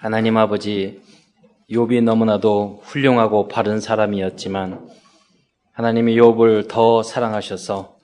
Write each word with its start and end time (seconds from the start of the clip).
하나님 0.00 0.36
아버지, 0.36 1.00
욥이 1.68 2.04
너무나도 2.04 2.82
훌륭하고 2.84 3.48
바른 3.48 3.80
사람이었지만 3.80 4.88
하나님이 5.72 6.14
욥을 6.14 6.68
더 6.68 7.02
사랑하셔서 7.02 7.96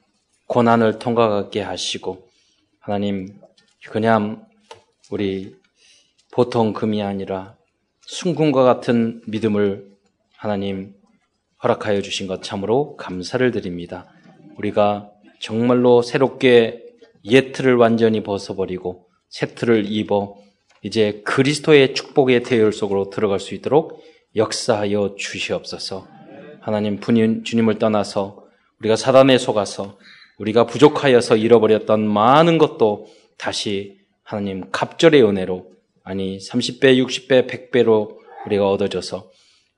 고난을 0.49 0.99
통과하게 0.99 1.63
하시고 1.63 2.29
하나님 2.81 3.39
그냥 3.91 4.45
우리 5.13 5.55
보통 6.33 6.73
금이 6.73 7.01
아니라 7.01 7.55
순금과 8.01 8.65
같은 8.65 9.23
믿음을 9.29 9.87
하나님 10.37 10.97
허락하여 11.63 12.03
주신 12.03 12.27
것 12.27 12.43
참으로 12.43 12.97
감사를 12.97 13.49
드립니다. 13.53 14.09
우리가 14.59 15.13
정말로 15.39 16.03
새롭게 16.03 16.83
옛 17.27 17.53
틀을 17.53 17.77
완전히 17.77 18.25
벗어버리고 18.25 19.07
새 19.29 19.55
틀을 19.55 19.87
입어 19.87 20.43
이제 20.85 21.23
그리스도의 21.25 21.95
축복의 21.95 22.43
대열 22.43 22.73
속으로 22.73 23.09
들어갈 23.09 23.41
수 23.41 23.55
있도록 23.55 24.05
역사하여 24.37 25.15
주시옵소서. 25.19 26.07
하나님 26.61 27.01
주님을 27.01 27.79
떠나서 27.79 28.45
우리가 28.81 28.95
사단에 28.97 29.39
속아서 29.39 29.99
우리가 30.39 30.67
부족하여서 30.67 31.37
잃어버렸던 31.37 32.07
많은 32.07 32.59
것도 32.59 33.07
다시 33.39 33.99
하나님 34.23 34.71
갑절의 34.71 35.23
은혜로 35.25 35.73
아니 36.03 36.37
30배, 36.39 37.03
60배, 37.03 37.49
100배로 37.49 38.17
우리가 38.47 38.69
얻어져서 38.69 39.31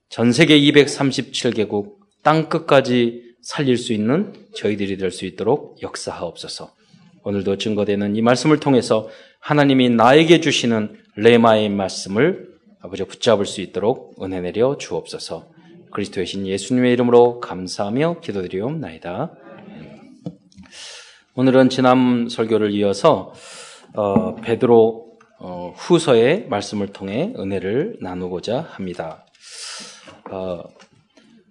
전 0.09 0.33
세계 0.33 0.59
237개국 0.59 1.99
땅 2.25 2.49
끝까지 2.49 3.23
살릴 3.43 3.77
수 3.77 3.93
있는 3.93 4.33
저희들이 4.57 4.97
될 4.97 5.13
수 5.13 5.25
있도록 5.25 5.81
역사하옵소서. 5.83 6.75
오늘도 7.23 7.59
증거되는 7.59 8.17
이 8.17 8.23
말씀을 8.23 8.59
통해서 8.59 9.09
하나님이 9.47 9.91
나에게 9.91 10.41
주시는 10.41 10.97
레마의 11.15 11.69
말씀을 11.69 12.49
아버지 12.81 13.05
붙잡을 13.05 13.47
수 13.47 13.61
있도록 13.61 14.21
은혜 14.21 14.41
내려 14.41 14.77
주옵소서. 14.77 15.51
그리스도의 15.93 16.27
신 16.27 16.49
예수님의 16.49 16.93
이름으로 16.95 17.39
감사하며 17.39 18.23
기도드리옵나이다. 18.23 19.33
오늘은 21.37 21.69
지난 21.69 22.29
설교를 22.29 22.73
이어서 22.73 23.35
어, 23.95 24.35
베드로 24.35 25.17
어, 25.39 25.73
후서의 25.77 26.49
말씀을 26.49 26.89
통해 26.89 27.33
은혜를 27.39 27.99
나누고자 28.01 28.63
합니다. 28.63 29.25
어, 30.29 30.65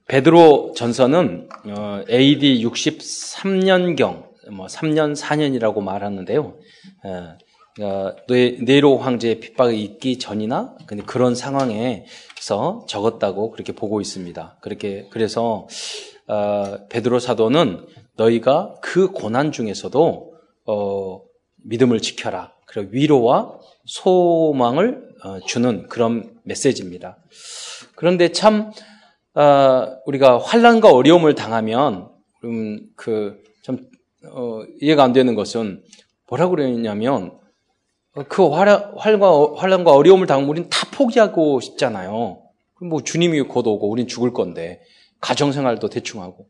베드로 0.09 0.73
전서는 0.75 1.47
어, 1.69 2.01
AD 2.09 2.61
63년경, 2.61 4.51
뭐 4.51 4.65
3년, 4.65 5.15
4년이라고 5.15 5.81
말하는데요. 5.81 6.57
어, 7.81 7.85
어, 7.85 8.15
네로 8.27 8.97
황제의 8.97 9.39
핍박이 9.41 9.81
있기 9.83 10.17
전이나 10.17 10.75
근데 10.85 11.03
그런 11.03 11.35
상황에서 11.35 12.85
적었다고 12.87 13.51
그렇게 13.51 13.73
보고 13.73 13.99
있습니다. 13.99 14.57
그렇게 14.61 15.07
그래서 15.11 15.67
어, 16.27 16.77
베드로 16.89 17.19
사도는 17.19 17.85
너희가 18.15 18.75
그 18.81 19.11
고난 19.11 19.51
중에서도 19.51 20.33
어, 20.67 21.21
믿음을 21.63 21.99
지켜라. 21.99 22.53
그리고 22.65 22.89
위로와 22.91 23.59
소망을 23.85 25.09
어, 25.23 25.39
주는 25.45 25.87
그런 25.89 26.33
메시지입니다. 26.43 27.17
그런데 27.95 28.31
참 28.31 28.71
어, 29.33 29.97
우리가 30.05 30.39
환란과 30.39 30.91
어려움을 30.91 31.35
당하면 31.35 32.09
음, 32.45 32.79
그좀 32.95 33.77
어, 34.31 34.61
이해가 34.81 35.03
안 35.03 35.11
되는 35.11 35.35
것은 35.35 35.83
뭐라고 36.29 36.55
그러냐면 36.55 37.37
그 38.29 38.47
환란, 38.49 38.93
환란과 38.97 39.91
어려움을 39.91 40.25
당하면 40.27 40.49
우리는 40.49 40.69
다 40.69 40.87
포기하고 40.91 41.59
싶잖아요. 41.59 42.41
뭐 42.81 43.03
주님이 43.03 43.41
곧 43.41 43.67
오고 43.67 43.89
우린 43.89 44.07
죽을 44.07 44.33
건데 44.33 44.81
가정생활도 45.21 45.89
대충 45.89 46.21
하고 46.21 46.47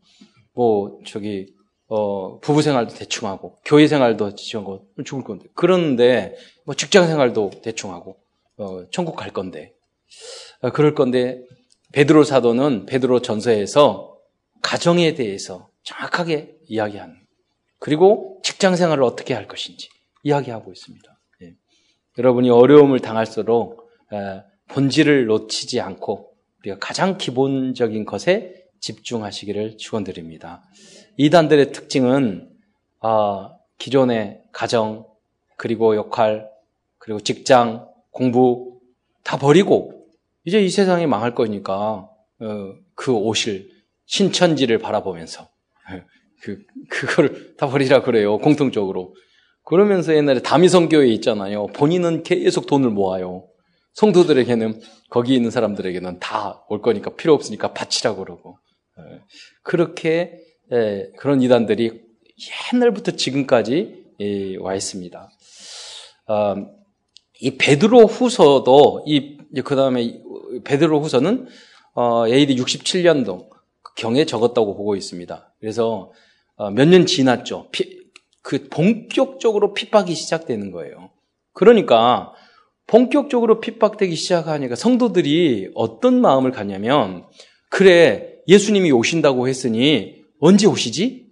뭐 0.53 0.99
저기 1.05 1.53
어 1.87 2.39
부부 2.39 2.61
생활도 2.61 2.95
대충 2.95 3.27
하고 3.27 3.57
교회 3.63 3.87
생활도 3.87 4.31
대충 4.31 4.61
하고 4.61 4.87
죽을 5.05 5.23
건데 5.23 5.45
그런데 5.53 6.35
뭐 6.65 6.73
직장 6.73 7.07
생활도 7.07 7.51
대충 7.61 7.93
하고 7.93 8.17
어 8.57 8.85
천국 8.91 9.15
갈 9.15 9.31
건데 9.31 9.73
어, 10.61 10.71
그럴 10.71 10.95
건데 10.95 11.43
베드로 11.93 12.23
사도는 12.23 12.87
베드로 12.87 13.21
전서에서 13.21 14.17
가정에 14.61 15.13
대해서 15.13 15.69
정확하게 15.83 16.55
이야기하는 16.67 17.15
그리고 17.79 18.39
직장 18.43 18.75
생활을 18.75 19.03
어떻게 19.03 19.33
할 19.35 19.47
것인지 19.47 19.89
이야기하고 20.23 20.71
있습니다. 20.71 21.14
여러분이 22.17 22.49
어려움을 22.49 22.99
당할수록 22.99 23.89
본질을 24.69 25.25
놓치지 25.25 25.81
않고 25.81 26.33
우리가 26.59 26.77
가장 26.79 27.17
기본적인 27.17 28.05
것에 28.05 28.65
집중하시기를 28.79 29.77
축원드립니다. 29.77 30.63
이단들의 31.17 31.71
특징은 31.71 32.49
아, 33.01 33.55
기존의 33.77 34.41
가정 34.51 35.05
그리고 35.57 35.95
역할 35.95 36.49
그리고 36.97 37.19
직장 37.19 37.87
공부 38.11 38.79
다 39.23 39.37
버리고 39.37 40.07
이제 40.43 40.61
이 40.61 40.69
세상이 40.69 41.07
망할 41.07 41.35
거니까 41.35 42.09
어, 42.39 42.73
그 42.95 43.11
옷을 43.11 43.69
신천지를 44.05 44.79
바라보면서 44.79 45.49
그 46.41 46.63
그걸 46.89 47.55
다 47.57 47.67
버리라 47.67 48.01
그래요 48.01 48.37
공통적으로 48.37 49.15
그러면서 49.65 50.15
옛날에 50.15 50.41
다미성교회 50.41 51.07
있잖아요. 51.15 51.67
본인은 51.67 52.23
계속 52.23 52.67
돈을 52.67 52.89
모아요. 52.89 53.47
성도들에게는 53.93 54.81
거기 55.09 55.35
있는 55.35 55.51
사람들에게는 55.51 56.19
다 56.19 56.63
올 56.69 56.81
거니까 56.81 57.15
필요 57.15 57.33
없으니까 57.33 57.73
바치라고 57.73 58.23
그러고 58.23 58.57
예. 58.99 59.21
그렇게 59.63 60.39
예, 60.71 61.11
그런 61.17 61.41
이단들이 61.41 62.01
옛날부터 62.73 63.11
지금까지 63.11 64.05
예, 64.19 64.57
와 64.57 64.75
있습니다. 64.75 65.29
아, 66.27 66.55
이 67.41 67.57
베드로 67.57 68.05
후서도 68.07 69.03
이 69.07 69.35
그 69.63 69.75
다음에 69.75 70.19
베드로 70.63 70.99
후서는 70.99 71.47
어, 71.93 72.27
AD 72.27 72.55
67년도 72.57 73.47
경에 73.95 74.25
적었다고 74.25 74.75
보고 74.75 74.95
있습니다. 74.95 75.53
그래서 75.59 76.11
어, 76.57 76.69
몇년 76.71 77.05
지났죠. 77.05 77.69
그 78.45 78.67
본격적으로 78.69 79.73
핍박이 79.73 80.13
시작되는 80.13 80.69
거예요. 80.69 81.09
그러니까 81.53 82.31
본격적으로 82.85 83.59
핍박되기 83.59 84.15
시작하니까 84.15 84.75
성도들이 84.75 85.71
어떤 85.73 86.21
마음을 86.21 86.51
갖냐면 86.51 87.25
그래 87.71 88.35
예수님이 88.47 88.91
오신다고 88.91 89.47
했으니 89.47 90.21
언제 90.39 90.67
오시지? 90.67 91.25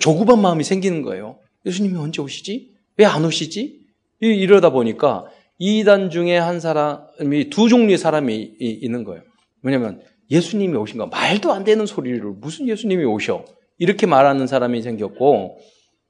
조급한 0.00 0.40
마음이 0.40 0.64
생기는 0.64 1.02
거예요. 1.02 1.38
예수님이 1.66 1.98
언제 1.98 2.22
오시지? 2.22 2.72
왜 2.96 3.04
안 3.04 3.26
오시지? 3.26 3.80
이러다 4.20 4.70
보니까 4.70 5.26
이단 5.58 6.08
중에 6.08 6.38
한 6.38 6.60
사람이 6.60 7.50
두 7.50 7.68
종류의 7.68 7.98
사람이 7.98 8.54
있는 8.58 9.04
거예요. 9.04 9.22
왜냐면 9.62 10.00
예수님이 10.30 10.78
오신 10.78 10.96
거 10.96 11.08
말도 11.08 11.52
안 11.52 11.64
되는 11.64 11.84
소리를 11.84 12.24
무슨 12.40 12.68
예수님이 12.68 13.04
오셔 13.04 13.44
이렇게 13.76 14.06
말하는 14.06 14.46
사람이 14.46 14.80
생겼고 14.80 15.58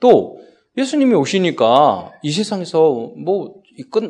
또 0.00 0.38
예수님이 0.76 1.14
오시니까 1.14 2.12
이 2.22 2.32
세상에서 2.32 3.12
뭐 3.16 3.59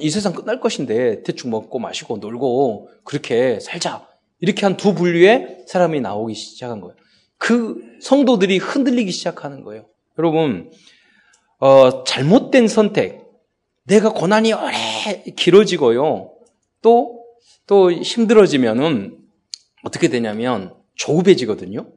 이 0.01 0.11
세상 0.11 0.33
끝날 0.33 0.61
것인데 0.61 1.23
대충 1.23 1.51
먹고 1.51 1.79
마시고 1.79 2.17
놀고 2.17 2.89
그렇게 3.05 3.61
살자 3.61 4.09
이렇게 4.41 4.65
한 4.65 4.77
두 4.79 4.95
분류의 4.95 5.65
사람이 5.67 6.01
나오기 6.01 6.35
시작한 6.35 6.81
거예요. 6.81 6.97
그 7.37 7.77
성도들이 8.01 8.57
흔들리기 8.59 9.11
시작하는 9.13 9.63
거예요. 9.63 9.85
여러분 10.19 10.71
어, 11.59 12.05
잘못된 12.05 12.69
선택, 12.69 13.27
내가 13.85 14.13
고난이 14.13 14.53
오래 14.53 15.23
길어지고요. 15.37 16.33
또, 16.81 17.25
또 17.67 17.91
힘들어지면은 17.93 19.19
어떻게 19.83 20.09
되냐면 20.09 20.75
조급해지거든요. 20.95 21.91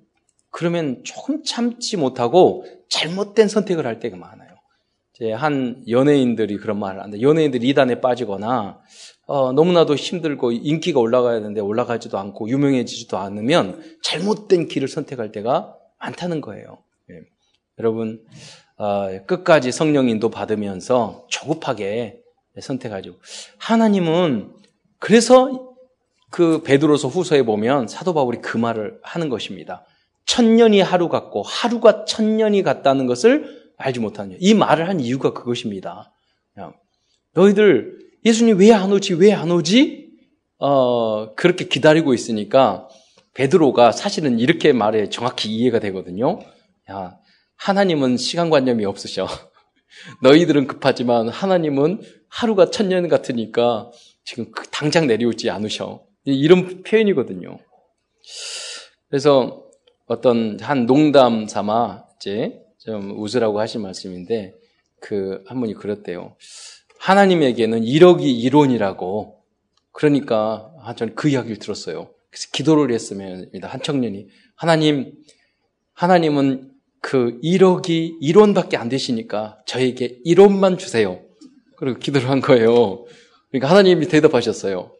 그러면 0.51 1.01
조금 1.03 1.43
참지 1.43 1.97
못하고 1.97 2.65
잘못된 2.89 3.47
선택을 3.47 3.87
할 3.87 3.99
때가 3.99 4.17
많아요. 4.17 4.51
한 5.35 5.83
연예인들이 5.87 6.57
그런 6.57 6.79
말을 6.79 6.99
하는데 6.99 7.21
연예인들이 7.21 7.69
이단에 7.69 8.01
빠지거나 8.01 8.79
어, 9.27 9.53
너무나도 9.53 9.95
힘들고 9.95 10.51
인기가 10.51 10.99
올라가야 10.99 11.39
되는데 11.39 11.61
올라가지도 11.61 12.17
않고 12.17 12.49
유명해지지도 12.49 13.17
않으면 13.17 13.81
잘못된 14.01 14.67
길을 14.67 14.87
선택할 14.87 15.31
때가 15.31 15.75
많다는 15.99 16.41
거예요. 16.41 16.79
예. 17.11 17.19
여러분 17.79 18.25
어, 18.77 19.09
끝까지 19.27 19.71
성령 19.71 20.09
인도 20.09 20.29
받으면서 20.29 21.27
조급하게 21.29 22.19
선택하죠. 22.59 23.15
하나님은 23.57 24.53
그래서 24.97 25.75
그 26.31 26.63
베드로서 26.63 27.07
후서에 27.07 27.43
보면 27.43 27.87
사도 27.87 28.13
바울이 28.13 28.39
그 28.41 28.57
말을 28.57 28.99
하는 29.03 29.29
것입니다. 29.29 29.85
천년이 30.31 30.79
하루 30.79 31.09
같고 31.09 31.43
하루가 31.43 32.05
천년이 32.05 32.63
같다는 32.63 33.05
것을 33.05 33.69
알지 33.75 33.99
못하는 33.99 34.37
이 34.39 34.53
말을 34.53 34.87
한 34.87 35.01
이유가 35.01 35.33
그것입니다. 35.33 36.13
너희들 37.33 37.99
예수님 38.23 38.57
왜 38.57 38.71
안 38.71 38.93
오지? 38.93 39.15
왜 39.15 39.33
안 39.33 39.51
오지? 39.51 40.09
어, 40.57 41.33
그렇게 41.35 41.65
기다리고 41.67 42.13
있으니까 42.13 42.87
베드로가 43.33 43.91
사실은 43.91 44.39
이렇게 44.39 44.71
말해 44.71 45.09
정확히 45.09 45.49
이해가 45.49 45.79
되거든요. 45.79 46.39
야, 46.89 47.17
하나님은 47.57 48.15
시간관념이 48.15 48.85
없으셔. 48.85 49.27
너희들은 50.23 50.67
급하지만 50.67 51.27
하나님은 51.27 52.03
하루가 52.29 52.69
천년 52.69 53.09
같으니까 53.09 53.91
지금 54.23 54.49
그 54.51 54.65
당장 54.69 55.07
내려오지 55.07 55.49
않으셔. 55.49 56.05
이런 56.23 56.83
표현이거든요. 56.83 57.57
그래서 59.09 59.70
어떤 60.11 60.59
한 60.59 60.85
농담 60.85 61.47
삼아 61.47 62.03
이제 62.17 62.61
좀 62.79 63.17
웃으라고 63.17 63.61
하신 63.61 63.81
말씀인데 63.81 64.53
그 64.99 65.41
한 65.47 65.59
분이 65.61 65.73
그랬대요. 65.75 66.35
하나님에게는 66.99 67.81
1억이 67.81 68.23
이론이라고 68.23 69.41
그러니까 69.93 70.69
아, 70.81 70.95
저는 70.95 71.15
그 71.15 71.29
이야기를 71.29 71.57
들었어요. 71.59 72.09
그래서 72.29 72.49
기도를 72.51 72.93
했으면입니다. 72.93 73.69
한 73.69 73.81
청년이 73.81 74.27
하나님 74.55 75.13
하나님은 75.93 76.71
그 76.99 77.39
1억이 77.41 78.21
1원밖에 78.21 78.75
안 78.75 78.89
되시니까 78.89 79.59
저에게 79.65 80.19
1원만 80.25 80.77
주세요. 80.77 81.21
그리고 81.77 81.99
기도를 81.99 82.29
한 82.29 82.41
거예요. 82.41 83.05
그러니까 83.49 83.69
하나님이 83.69 84.07
대답하셨어요. 84.07 84.91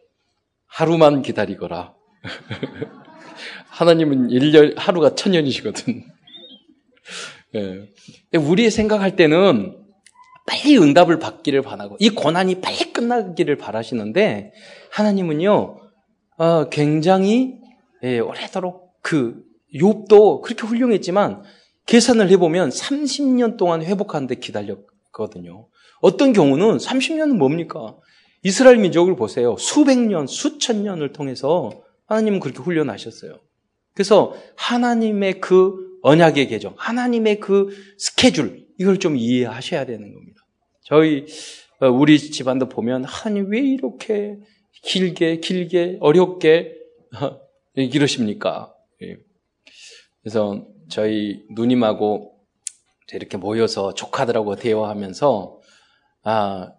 하루만 0.66 1.20
기다리거라. 1.20 1.94
하나님은 3.72 4.28
1년, 4.28 4.74
하루가 4.76 5.14
천년이시거든. 5.14 6.04
예. 7.56 8.38
우리 8.38 8.70
생각할 8.70 9.16
때는 9.16 9.78
빨리 10.46 10.76
응답을 10.76 11.18
받기를 11.18 11.62
바라고, 11.62 11.96
이 11.98 12.10
고난이 12.10 12.60
빨리 12.60 12.92
끝나기를 12.92 13.56
바라시는데, 13.56 14.52
하나님은요, 14.90 15.80
어, 16.36 16.68
굉장히, 16.68 17.54
예, 18.02 18.18
오래도록 18.18 18.92
그, 19.00 19.42
욥도 19.74 20.42
그렇게 20.42 20.66
훌륭했지만, 20.66 21.42
계산을 21.86 22.28
해보면 22.30 22.68
30년 22.68 23.56
동안 23.56 23.82
회복하는데 23.82 24.34
기다렸거든요. 24.34 25.68
어떤 26.00 26.32
경우는 26.32 26.76
30년은 26.76 27.36
뭡니까? 27.36 27.96
이스라엘 28.42 28.76
민족을 28.76 29.16
보세요. 29.16 29.56
수백 29.56 29.98
년, 29.98 30.26
수천 30.26 30.84
년을 30.84 31.12
통해서 31.12 31.70
하나님은 32.06 32.40
그렇게 32.40 32.58
훈련하셨어요. 32.60 33.40
그래서 33.94 34.34
하나님의 34.56 35.40
그 35.40 35.98
언약의 36.02 36.48
계정, 36.48 36.74
하나님의 36.76 37.40
그 37.40 37.68
스케줄, 37.98 38.66
이걸 38.78 38.98
좀 38.98 39.16
이해하셔야 39.16 39.84
되는 39.84 40.12
겁니다. 40.12 40.42
저희, 40.84 41.26
어, 41.80 41.88
우리 41.88 42.18
집안도 42.18 42.68
보면 42.68 43.04
하나님 43.04 43.50
왜 43.50 43.60
이렇게 43.60 44.36
길게, 44.82 45.38
길게, 45.38 45.98
어렵게 46.00 46.74
어, 47.20 47.38
이러십니까? 47.74 48.74
예. 49.02 49.16
그래서 50.22 50.66
저희 50.88 51.42
누님하고 51.50 52.32
이렇게 53.12 53.36
모여서 53.36 53.94
조카들하고 53.94 54.56
대화하면서 54.56 55.60
아, 56.24 56.72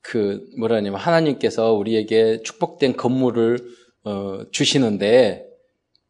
그 0.00 0.44
뭐라냐면 0.58 1.00
하나님께서 1.00 1.72
우리에게 1.72 2.42
축복된 2.42 2.96
건물을 2.96 3.58
어, 4.04 4.44
주시는데 4.50 5.46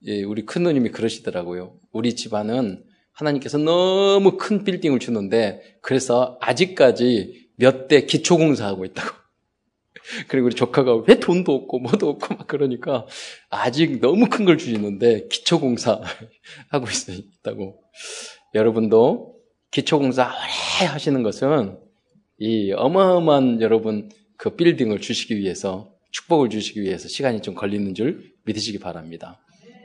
예, 0.07 0.23
우리 0.25 0.45
큰 0.45 0.63
누님이 0.65 0.91
그러시더라고요. 0.91 1.75
우리 1.93 2.15
집안은 2.17 2.85
하나님께서 3.13 3.59
너무 3.59 4.37
큰 4.37 4.65
빌딩을 4.65 4.99
주는데 4.99 5.79
그래서 5.83 6.39
아직까지 6.41 7.49
몇 7.57 7.87
대 7.89 8.07
기초공사하고 8.07 8.85
있다고. 8.87 9.15
그리고 10.29 10.47
우리 10.47 10.55
조카가 10.55 11.05
왜 11.07 11.21
돈도 11.21 11.55
없고 11.55 11.79
뭐도 11.79 12.09
없고 12.09 12.35
막 12.35 12.47
그러니까 12.47 13.07
아직 13.51 14.01
너무 14.01 14.29
큰 14.29 14.45
걸 14.45 14.59
주시는데 14.59 15.29
기초공사 15.29 16.01
하고 16.71 16.87
있다고. 16.89 17.81
여러분도 18.55 19.37
기초공사 19.71 20.25
오래 20.25 20.87
하시는 20.87 21.23
것은 21.23 21.79
이 22.39 22.73
어마어마한 22.73 23.61
여러분 23.61 24.11
그 24.37 24.57
빌딩을 24.57 25.01
주시기 25.01 25.37
위해서 25.37 25.93
축복을 26.11 26.51
주시기 26.51 26.83
위해서 26.83 27.09
시간이 27.09 27.41
좀 27.43 27.55
걸리는 27.55 27.95
줄 27.95 28.33
믿으시기 28.45 28.81
바랍니다. 28.81 29.41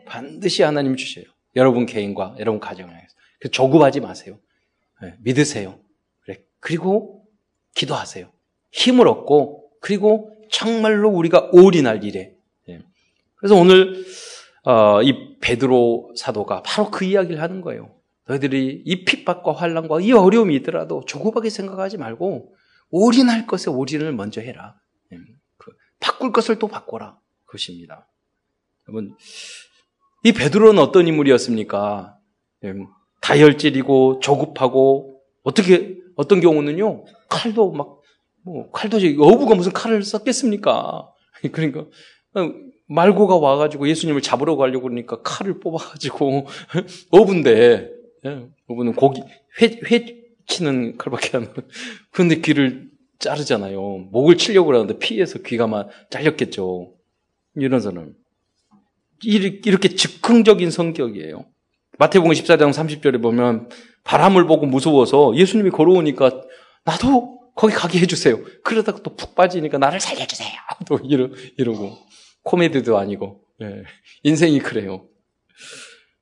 반드시 0.07 0.63
하나님 0.63 0.95
주셔요. 0.95 1.25
여러분 1.56 1.86
개인과 1.86 2.36
여러분 2.39 2.59
가정을 2.59 2.94
위해서. 2.94 3.15
조급하지 3.51 4.00
마세요. 4.00 4.39
네, 5.01 5.15
믿으세요. 5.19 5.80
그래. 6.21 6.44
그리고 6.59 7.25
기도하세요. 7.75 8.31
힘을 8.71 9.07
얻고 9.07 9.71
그리고 9.81 10.36
정말로 10.51 11.09
우리가 11.09 11.50
올인할 11.51 12.04
일에. 12.04 12.36
네. 12.68 12.81
그래서 13.36 13.56
오늘 13.56 14.06
어, 14.63 15.01
이 15.01 15.38
베드로 15.39 16.13
사도가 16.18 16.63
바로 16.63 16.92
그 16.92 17.06
이야기를 17.06 17.42
하는 17.42 17.62
거예요. 17.62 17.95
너희들이 18.27 18.83
이 18.86 19.06
핍박과 19.06 19.54
환란과 19.54 20.01
이 20.01 20.12
어려움이 20.12 20.56
있더라도 20.57 21.04
조급하게 21.06 21.50
생각하지 21.50 21.98
말고 21.98 22.54
올인할 22.89 23.48
것에 23.48 23.69
올인을 23.69 24.12
먼저 24.13 24.42
해라. 24.42 24.75
네. 25.09 25.19
그 25.57 25.71
바꿀 26.00 26.31
것을 26.31 26.59
또 26.59 26.68
바꿔라. 26.68 27.18
그것입니다. 27.45 28.07
여러분 28.88 29.15
이 30.24 30.31
베드로는 30.31 30.81
어떤 30.81 31.08
인물이었습니까? 31.08 32.18
예, 32.64 32.74
다혈질이고 33.22 34.19
조급하고 34.19 35.22
어떻게 35.44 35.98
어떤 36.16 36.40
경우는요 36.40 37.06
칼도 37.30 37.72
막 37.72 37.98
뭐 38.48 38.72
칼도 38.72 38.98
어부가 39.19 39.56
무슨 39.56 39.74
칼을 39.74 40.02
썼겠습니까? 40.04 41.12
그러니까 41.52 41.81
어, 41.81 42.54
말고가 42.88 43.36
와가지고 43.36 43.90
예수님을 43.90 44.22
잡으러 44.22 44.56
가려고 44.56 44.84
그러니까 44.84 45.22
칼을 45.22 45.60
뽑아가지고 45.60 46.48
어부인데 47.12 47.92
예, 48.25 48.48
어부는 48.68 48.94
고기 48.94 49.22
회, 49.62 49.80
회 49.92 50.18
치는 50.48 50.98
칼밖에 50.98 51.38
안 51.38 51.54
그런데 52.12 52.40
귀를 52.40 52.90
자르잖아요. 53.19 53.81
목을 54.12 54.38
치려고 54.38 54.68
그러는데 54.68 54.98
피해서 54.98 55.40
귀가 55.40 55.68
막 55.68 55.90
잘렸겠죠. 56.10 56.94
이런 57.56 57.81
사람. 57.81 58.14
이렇게 59.24 59.90
즉흥적인 59.90 60.72
성격이에요. 60.72 61.46
마태복음 62.00 62.31
14장 62.31 62.72
30절에 62.72 63.22
보면 63.22 63.69
바람을 64.04 64.46
보고 64.46 64.66
무서워서 64.66 65.36
예수님이 65.36 65.72
걸어오니까 65.72 66.42
나도 66.86 67.38
거기 67.56 67.74
가게 67.74 68.00
해주세요. 68.00 68.40
그러다가 68.64 69.02
또 69.02 69.16
푹 69.16 69.34
빠지니까 69.36 69.78
나를 69.80 70.00
살려주세요. 70.00 70.50
또 70.88 71.00
이러, 71.04 71.30
이러고. 71.58 71.98
코미디도 72.44 72.98
아니고. 72.98 73.42
예. 73.62 73.83
인생이 74.24 74.59
그래요. 74.59 75.07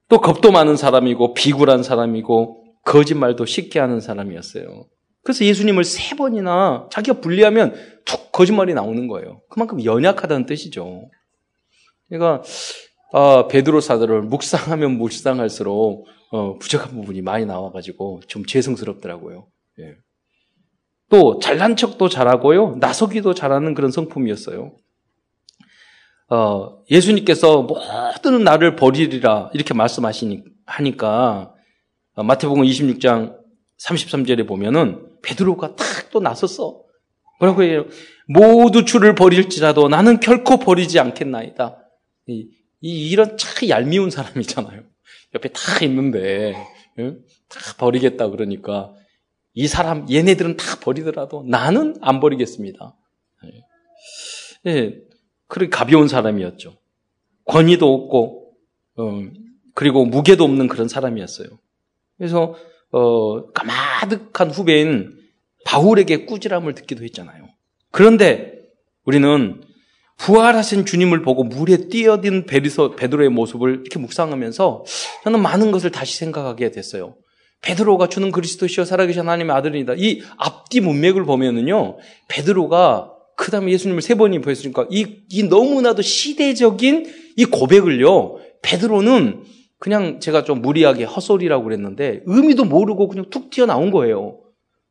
또 0.08 0.22
겁도 0.22 0.52
많은 0.52 0.78
사람이고 0.78 1.34
비굴한 1.34 1.84
사람이고 1.84 2.64
거짓말도 2.86 3.46
쉽게 3.46 3.80
하는 3.80 4.00
사람이었어요. 4.00 4.86
그래서 5.24 5.44
예수님을 5.44 5.84
세 5.84 6.16
번이나 6.16 6.88
자기가 6.92 7.20
불리하면 7.20 7.76
툭 8.06 8.32
거짓말이 8.32 8.74
나오는 8.74 9.08
거예요. 9.08 9.42
그만큼 9.50 9.84
연약하다는 9.84 10.46
뜻이죠. 10.46 11.10
그러니까 12.10 12.44
어, 13.12 13.48
베드로 13.48 13.82
사도를 13.82 14.22
묵상하면 14.24 14.98
묵상할수록 14.98 16.08
어, 16.32 16.58
부족한 16.58 16.92
부분이 16.92 17.22
많이 17.22 17.46
나와가지고 17.46 18.22
좀 18.28 18.46
죄송스럽더라고요. 18.46 19.48
예. 19.80 19.96
또 21.10 21.40
잘난 21.40 21.76
척도 21.76 22.10
잘하고요, 22.10 22.78
나서기도 22.80 23.34
잘하는 23.34 23.74
그런 23.74 23.92
성품이었어요. 23.92 24.76
어, 26.30 26.84
예수님께서 26.90 27.62
모든 27.62 28.44
나를 28.44 28.76
버리리라 28.76 29.52
이렇게 29.54 29.74
말씀하시니까 29.74 31.54
어, 32.16 32.24
마태복음 32.24 32.64
26장 32.64 33.38
33절에 33.80 34.48
보면은 34.48 35.08
베드로가 35.22 35.76
탁 35.76 36.06
또 36.16 36.22
나섰어. 36.22 36.82
뭐라고 37.42 37.64
해요? 37.64 37.86
모두 38.26 38.86
주를 38.86 39.16
버릴지라도 39.16 39.90
나는 39.90 40.22
결코 40.22 40.58
버리지 40.58 40.98
않겠나이다. 41.02 41.78
이, 42.28 42.50
이런 42.82 43.38
참 43.38 43.70
얄미운 43.70 44.10
사람이잖아요. 44.10 44.84
옆에 45.34 45.50
다 45.50 45.84
있는데, 45.84 46.56
응? 47.00 47.24
다 47.50 47.60
버리겠다 47.78 48.30
그러니까, 48.30 48.94
이 49.54 49.68
사람, 49.68 50.06
얘네들은 50.12 50.58
다 50.58 50.80
버리더라도 50.82 51.44
나는 51.48 51.96
안 52.02 52.20
버리겠습니다. 52.20 52.96
예. 53.46 54.72
예. 54.72 55.02
그렇게 55.48 55.70
가벼운 55.70 56.08
사람이었죠. 56.08 56.76
권위도 57.46 57.94
없고, 57.94 58.54
어, 58.98 59.22
그리고 59.74 60.06
무게도 60.06 60.44
없는 60.44 60.68
그런 60.68 60.88
사람이었어요. 60.88 61.48
그래서, 62.18 62.56
어, 62.92 63.52
까마득한 63.52 64.50
후배인 64.52 65.18
바울에게 65.66 66.26
꾸지람을 66.26 66.76
듣기도 66.76 67.04
했잖아요. 67.04 67.50
그런데 67.92 68.54
우리는 69.04 69.62
부활하신 70.18 70.86
주님을 70.86 71.22
보고 71.22 71.44
물에 71.44 71.88
뛰어든 71.90 72.46
베리서 72.46 72.96
베드로의 72.96 73.30
모습을 73.30 73.72
이렇게 73.82 74.00
묵상하면서 74.00 74.86
저는 75.24 75.42
많은 75.42 75.72
것을 75.72 75.92
다시 75.92 76.18
생각하게 76.18 76.72
됐어요. 76.72 77.16
베드로가 77.62 78.08
주는 78.08 78.32
그리스도시여 78.32 78.86
살아계신 78.86 79.22
하나님의 79.22 79.56
아들이다. 79.56 79.94
이 79.98 80.22
앞뒤 80.38 80.82
문맥을 80.82 81.26
보면은요, 81.26 81.98
베드로가 82.30 83.12
그 83.36 83.52
다음에 83.52 83.72
예수님을 83.72 84.02
세 84.02 84.16
번이 84.16 84.40
보였으니까 84.40 84.88
이, 84.90 85.24
이 85.30 85.44
너무나도 85.44 86.02
시대적인 86.02 87.12
이 87.38 87.46
고백을요, 87.46 88.38
베드로는 88.62 89.44
그냥 89.80 90.20
제가 90.20 90.44
좀 90.44 90.62
무리하게 90.62 91.04
헛소리라고 91.04 91.64
그랬는데 91.64 92.22
의미도 92.26 92.66
모르고 92.66 93.08
그냥 93.10 93.30
툭 93.30 93.50
튀어나온 93.50 93.92
거예요. 93.92 94.40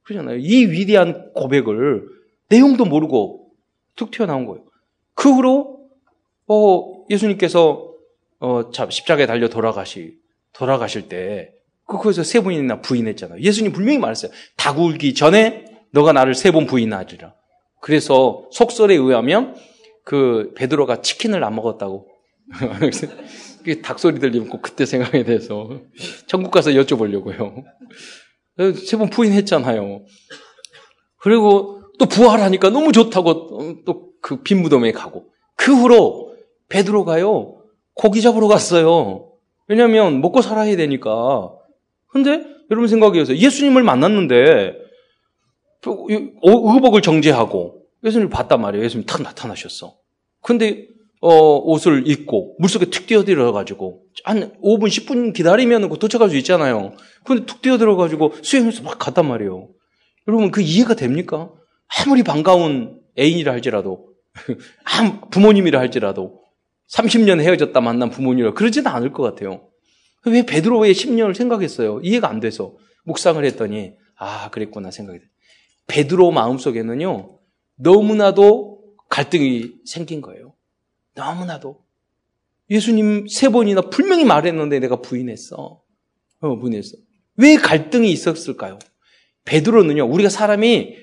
그러잖아요. 0.02 0.38
이 0.38 0.66
위대한 0.66 1.32
고백을 1.32 2.04
내용도 2.50 2.84
모르고 2.84 3.48
툭 3.96 4.10
튀어나온 4.10 4.46
거예요. 4.46 4.64
그 5.24 5.32
후로 5.32 5.78
어, 6.48 7.04
예수님께서 7.08 7.90
어, 8.40 8.70
십자가에 8.90 9.24
달려 9.24 9.48
돌아가시 9.48 10.18
돌아가실 10.52 11.08
때 11.08 11.50
거기서 11.86 12.22
세 12.22 12.42
번이나 12.42 12.82
부인했잖아요. 12.82 13.40
예수님 13.40 13.72
분명히 13.72 13.98
말했어요. 13.98 14.30
닭 14.58 14.78
울기 14.78 15.14
전에 15.14 15.64
너가 15.92 16.12
나를 16.12 16.34
세 16.34 16.50
번 16.52 16.66
부인하리라. 16.66 17.32
그래서 17.80 18.46
속설에 18.52 18.94
의하면 18.96 19.56
그 20.04 20.52
베드로가 20.56 21.00
치킨을 21.00 21.42
안 21.42 21.54
먹었다고. 21.54 22.06
닭소리 23.82 24.18
들리면 24.18 24.50
꼭 24.50 24.60
그때 24.60 24.84
생각이 24.84 25.24
돼서 25.24 25.80
천국 26.26 26.50
가서 26.50 26.72
여쭤보려고요. 26.72 27.64
세 28.76 28.98
번 28.98 29.08
부인했잖아요. 29.08 30.04
그리고 31.16 31.80
또 31.98 32.04
부활하니까 32.04 32.68
너무 32.68 32.92
좋다고 32.92 33.84
또 33.86 34.13
그 34.24 34.42
빈 34.42 34.62
무덤에 34.62 34.90
가고 34.92 35.26
그 35.54 35.74
후로 35.74 36.34
베드로가요 36.70 37.58
고기 37.92 38.22
잡으러 38.22 38.48
갔어요. 38.48 39.30
왜냐하면 39.68 40.22
먹고 40.22 40.40
살아야 40.40 40.74
되니까. 40.76 41.52
근데 42.08 42.42
여러분 42.70 42.88
생각해보세요. 42.88 43.36
예수님을 43.36 43.82
만났는데 43.82 44.72
의복을 45.84 47.02
정제하고 47.02 47.82
예수님을 48.02 48.30
봤단 48.30 48.62
말이에요. 48.62 48.84
예수님 48.84 49.04
탁 49.06 49.20
나타나셨어. 49.20 49.94
근데 50.40 50.88
어, 51.20 51.56
옷을 51.58 52.08
입고 52.08 52.56
물속에 52.58 52.86
툭 52.86 53.06
뛰어들어가지고 53.06 54.04
한 54.24 54.54
5분, 54.62 54.86
10분 54.88 55.34
기다리면 55.34 55.90
도착할 55.98 56.30
수 56.30 56.36
있잖아요. 56.38 56.94
근데 57.24 57.44
툭 57.44 57.60
뛰어들어가지고 57.60 58.32
수행해서 58.40 58.82
막 58.82 58.98
갔단 58.98 59.28
말이에요. 59.28 59.68
여러분 60.28 60.50
그 60.50 60.62
이해가 60.62 60.94
됩니까? 60.94 61.50
아무리 61.86 62.22
반가운 62.22 63.04
애인이라 63.18 63.52
할지라도 63.52 64.13
부모님이라 65.30 65.78
할지라도 65.78 66.42
30년 66.90 67.40
헤어졌다 67.40 67.78
만난 67.80 68.10
부모님이라 68.10 68.54
그러지는 68.54 68.88
않을 68.88 69.12
것 69.12 69.22
같아요. 69.22 69.68
왜 70.26 70.44
베드로의 70.44 70.94
10년을 70.94 71.34
생각했어요? 71.34 72.00
이해가 72.02 72.28
안 72.28 72.40
돼서 72.40 72.76
묵상을 73.04 73.42
했더니 73.44 73.94
아 74.16 74.50
그랬구나 74.50 74.90
생각이 74.90 75.18
돼. 75.18 75.24
베드로 75.86 76.30
마음속에는요 76.30 77.38
너무나도 77.76 78.82
갈등이 79.08 79.72
생긴 79.84 80.20
거예요. 80.20 80.54
너무나도 81.14 81.84
예수님 82.70 83.26
세 83.28 83.48
번이나 83.48 83.82
분명히 83.82 84.24
말했는데 84.24 84.78
내가 84.80 85.00
부인했어. 85.00 85.82
어, 86.40 86.58
부인했어. 86.58 86.96
왜 87.36 87.56
갈등이 87.56 88.10
있었을까요? 88.10 88.78
베드로는요 89.44 90.06
우리가 90.06 90.30
사람이 90.30 90.96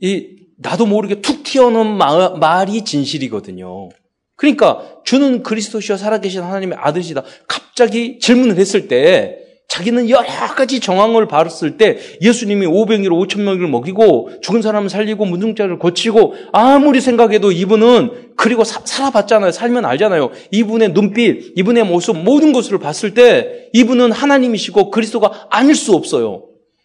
이 0.00 0.36
나도 0.58 0.86
모르게 0.86 1.20
툭 1.20 1.39
튀어나온 1.50 1.98
말이 2.38 2.82
진실이거든요. 2.82 3.88
그러니까 4.36 4.82
주는 5.04 5.42
그리스도시와 5.42 5.98
살아계신 5.98 6.42
하나님의 6.42 6.78
아들이다. 6.80 7.24
갑자기 7.48 8.18
질문을 8.20 8.56
했을 8.56 8.86
때 8.86 9.36
자기는 9.68 10.10
여러 10.10 10.24
가지 10.24 10.80
정황을 10.80 11.28
봤을 11.28 11.76
때 11.76 11.98
예수님이 12.20 12.66
500일, 12.66 13.08
5천 13.08 13.40
명을 13.40 13.68
먹이고 13.68 14.30
죽은 14.42 14.62
사람을 14.62 14.90
살리고 14.90 15.24
문둥자를 15.26 15.78
고치고 15.78 16.34
아무리 16.52 17.00
생각해도 17.00 17.52
이분은 17.52 18.32
그리고 18.36 18.64
사, 18.64 18.80
살아봤잖아요. 18.84 19.52
살면 19.52 19.84
알잖아요. 19.84 20.30
이분의 20.50 20.92
눈빛, 20.92 21.52
이분의 21.56 21.84
모습 21.84 22.16
모든 22.16 22.52
것을 22.52 22.78
봤을 22.78 23.14
때 23.14 23.68
이분은 23.72 24.12
하나님이시고 24.12 24.90
그리스도가 24.90 25.48
아닐 25.50 25.74
수 25.74 25.94
없어요. 25.94 26.44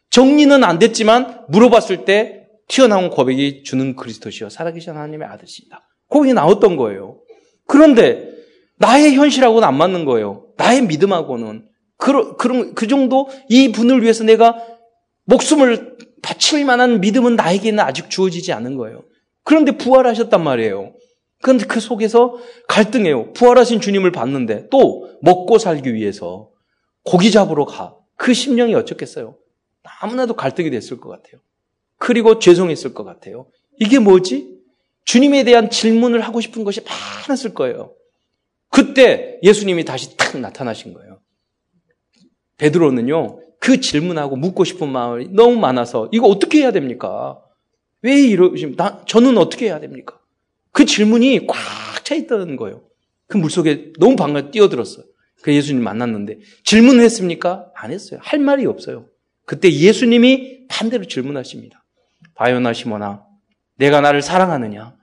정리는 0.09 0.63
안 0.63 0.77
됐지만 0.77 1.41
물어봤을 1.49 2.05
때 2.05 2.44
튀어나온 2.67 3.09
고백이 3.09 3.63
주는 3.63 3.95
그리스도시여 3.95 4.49
살아계신 4.49 4.93
하나님의 4.93 5.27
아들이다. 5.27 5.81
거기 6.09 6.33
나왔던 6.33 6.77
거예요. 6.77 7.19
그런데 7.67 8.33
나의 8.77 9.15
현실하고는 9.15 9.67
안 9.67 9.77
맞는 9.77 10.05
거예요. 10.05 10.47
나의 10.57 10.83
믿음하고는. 10.83 11.67
그, 11.97 12.35
그런, 12.35 12.75
그 12.75 12.87
정도 12.87 13.29
이 13.49 13.71
분을 13.71 14.01
위해서 14.01 14.23
내가 14.23 14.61
목숨을 15.25 15.97
바칠 16.21 16.65
만한 16.65 16.99
믿음은 17.01 17.35
나에게는 17.35 17.79
아직 17.79 18.09
주어지지 18.09 18.51
않은 18.53 18.75
거예요. 18.77 19.03
그런데 19.43 19.77
부활하셨단 19.77 20.43
말이에요. 20.43 20.93
그런데 21.41 21.65
그 21.65 21.79
속에서 21.79 22.37
갈등해요. 22.67 23.33
부활하신 23.33 23.79
주님을 23.79 24.11
봤는데 24.11 24.67
또 24.69 25.09
먹고 25.21 25.59
살기 25.59 25.93
위해서 25.93 26.49
고기 27.03 27.31
잡으러 27.31 27.65
가. 27.65 27.95
그 28.15 28.33
심령이 28.33 28.73
어쩌겠어요? 28.73 29.35
너무나도 30.01 30.35
갈등이 30.35 30.71
됐을 30.71 30.99
것 30.99 31.09
같아요. 31.09 31.41
그리고 31.97 32.39
죄송했을 32.39 32.93
것 32.93 33.03
같아요. 33.03 33.47
이게 33.79 33.99
뭐지? 33.99 34.55
주님에 35.05 35.43
대한 35.43 35.69
질문을 35.69 36.21
하고 36.21 36.41
싶은 36.41 36.63
것이 36.63 36.81
많았을 37.27 37.53
거예요. 37.53 37.93
그때 38.69 39.39
예수님이 39.43 39.85
다시 39.85 40.17
탁 40.17 40.37
나타나신 40.37 40.93
거예요. 40.93 41.19
베드로는요, 42.57 43.39
그 43.59 43.79
질문하고 43.79 44.35
묻고 44.35 44.63
싶은 44.63 44.89
마음이 44.89 45.29
너무 45.31 45.57
많아서 45.57 46.09
이거 46.11 46.27
어떻게 46.27 46.59
해야 46.59 46.71
됩니까? 46.71 47.39
왜 48.01 48.19
이러시면 48.21 48.75
저는 49.07 49.37
어떻게 49.37 49.65
해야 49.67 49.79
됩니까? 49.79 50.19
그 50.71 50.85
질문이 50.85 51.47
꽉 51.47 51.55
차 52.05 52.15
있던 52.15 52.55
거예요. 52.55 52.83
그 53.27 53.37
물속에 53.37 53.93
너무 53.99 54.15
반가 54.15 54.51
뛰어들었어요. 54.51 55.05
그 55.41 55.53
예수님 55.53 55.83
만났는데 55.83 56.39
질문을 56.63 57.03
했습니까? 57.03 57.71
안 57.75 57.91
했어요. 57.91 58.19
할 58.23 58.39
말이 58.39 58.65
없어요. 58.65 59.09
그때 59.45 59.71
예수님이 59.71 60.67
반대로 60.67 61.05
질문하십니다. 61.05 61.83
바요나 62.35 62.73
시모나 62.73 63.25
내가 63.77 64.01
나를 64.01 64.21
사랑하느냐? 64.21 64.95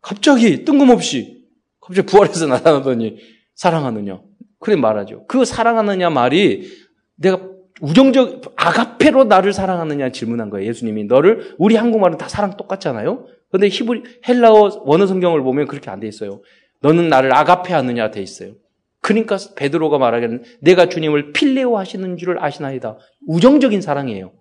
갑자기 0.00 0.64
뜬금없이 0.64 1.44
갑자기 1.80 2.06
부활해서 2.06 2.46
나타나더니 2.48 3.18
사랑하느냐? 3.54 4.20
그래 4.60 4.76
말하죠. 4.76 5.26
그 5.26 5.44
사랑하느냐 5.44 6.10
말이 6.10 6.68
내가 7.16 7.40
우정적 7.80 8.54
아가페로 8.56 9.24
나를 9.24 9.52
사랑하느냐 9.52 10.10
질문한 10.10 10.50
거예요. 10.50 10.68
예수님이 10.68 11.04
너를 11.04 11.54
우리 11.58 11.76
한국말은 11.76 12.18
다 12.18 12.28
사랑 12.28 12.56
똑같잖아요. 12.56 13.26
근데 13.50 13.68
히브리 13.68 14.02
헬라어 14.28 14.82
원어 14.84 15.06
성경을 15.06 15.42
보면 15.42 15.66
그렇게 15.66 15.90
안 15.90 16.00
돼 16.00 16.08
있어요. 16.08 16.40
너는 16.80 17.08
나를 17.08 17.34
아가페 17.34 17.72
하느냐 17.72 18.10
돼 18.10 18.20
있어요. 18.22 18.52
그러니까 19.00 19.36
베드로가 19.56 19.98
말하기는 19.98 20.44
내가 20.60 20.88
주님을 20.88 21.32
필레오 21.32 21.76
하시는 21.76 22.16
줄을 22.16 22.42
아시나이다. 22.42 22.96
우정적인 23.26 23.80
사랑이에요. 23.80 24.32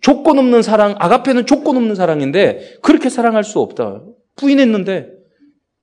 조건 0.00 0.38
없는 0.38 0.62
사랑, 0.62 0.94
아가페는 0.98 1.46
조건 1.46 1.76
없는 1.76 1.94
사랑인데 1.94 2.78
그렇게 2.82 3.08
사랑할 3.08 3.44
수 3.44 3.60
없다. 3.60 4.02
부인했는데 4.36 5.10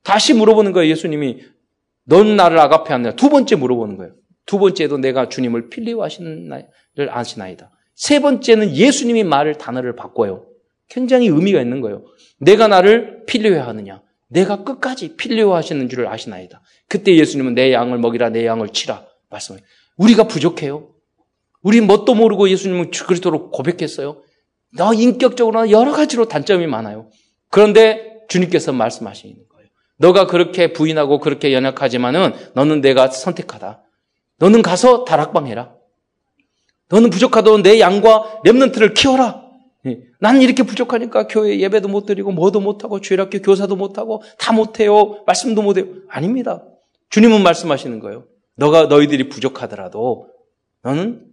다시 0.04 0.34
물어보는 0.34 0.72
거예요. 0.72 0.90
예수님이 0.92 1.42
넌 2.06 2.36
나를 2.36 2.60
아가페 2.60 2.94
하느냐. 2.94 3.16
두 3.16 3.30
번째 3.30 3.56
물어보는 3.56 3.98
거예요. 3.98 4.14
두 4.46 4.58
번째도 4.58 4.98
내가 4.98 5.30
주님을 5.30 5.70
필리오 5.70 6.02
하시는 6.02 6.50
를 6.96 7.16
아시나이다. 7.16 7.72
세 7.94 8.20
번째는 8.20 8.76
예수님이 8.76 9.24
말을 9.24 9.56
단어를 9.56 9.96
바꿔요. 9.96 10.46
굉장히 10.90 11.28
의미가 11.28 11.62
있는 11.62 11.82
거예요. 11.82 12.04
내가 12.40 12.68
나를 12.68 13.26
필리오 13.26 13.60
하느냐. 13.62 14.02
내가 14.28 14.64
끝까지 14.64 15.16
필리오 15.18 15.54
하시는 15.54 15.88
줄을 15.90 16.08
아시나이다. 16.08 16.62
그때 16.88 17.16
예수님은 17.16 17.56
내 17.56 17.72
양을 17.72 17.98
먹이라 18.00 18.30
내 18.30 18.46
양을 18.46 18.70
치라 18.70 19.06
말씀해요. 19.30 19.64
우리가 19.98 20.24
부족해요. 20.24 20.89
우리 21.62 21.82
뭣도 21.82 22.16
모르고 22.16 22.50
예수님은 22.50 22.92
그리스도로 22.92 23.52
고백했어요. 23.52 24.22
너 24.78 24.94
인격적으로 24.94 25.72
여러 25.72 25.92
가지로 25.92 26.28
단점이 26.28 26.68
많아요. 26.68 27.10
그런데 27.50 28.20
주님께서 28.30 28.72
말씀하시는 28.72 29.36
거예요. 29.36 29.70
너가 29.98 30.28
그렇게 30.28 30.72
부인하고 30.72 31.20
그렇게 31.20 31.54
연약하지만은 31.54 32.34
너는 32.54 32.82
내가 32.82 33.10
선택하다. 33.10 33.84
너는 34.38 34.62
가서 34.62 35.04
다락방 35.04 35.48
해라. 35.48 35.74
너는 36.90 37.10
부족하도 37.10 37.62
내 37.62 37.80
양과 37.80 38.42
랩런트를 38.46 38.94
키워라. 38.94 39.44
예. 39.86 40.00
나는 40.20 40.42
이렇게 40.42 40.64
부족하니까 40.64 41.28
교회 41.28 41.60
예배도 41.60 41.88
못 41.88 42.06
드리고 42.06 42.32
뭐도 42.32 42.60
못하고 42.60 43.00
주일학교 43.00 43.40
교사도 43.40 43.76
못하고 43.76 44.22
다 44.38 44.54
못해요. 44.54 45.24
말씀도 45.26 45.62
못해요. 45.62 45.86
아닙니다. 46.10 46.64
주님은 47.10 47.44
말씀하시는 47.44 48.00
거예요. 48.00 48.26
너가 48.56 48.86
너희들이 48.86 49.30
부족하더라도 49.30 50.28
너는 50.84 51.29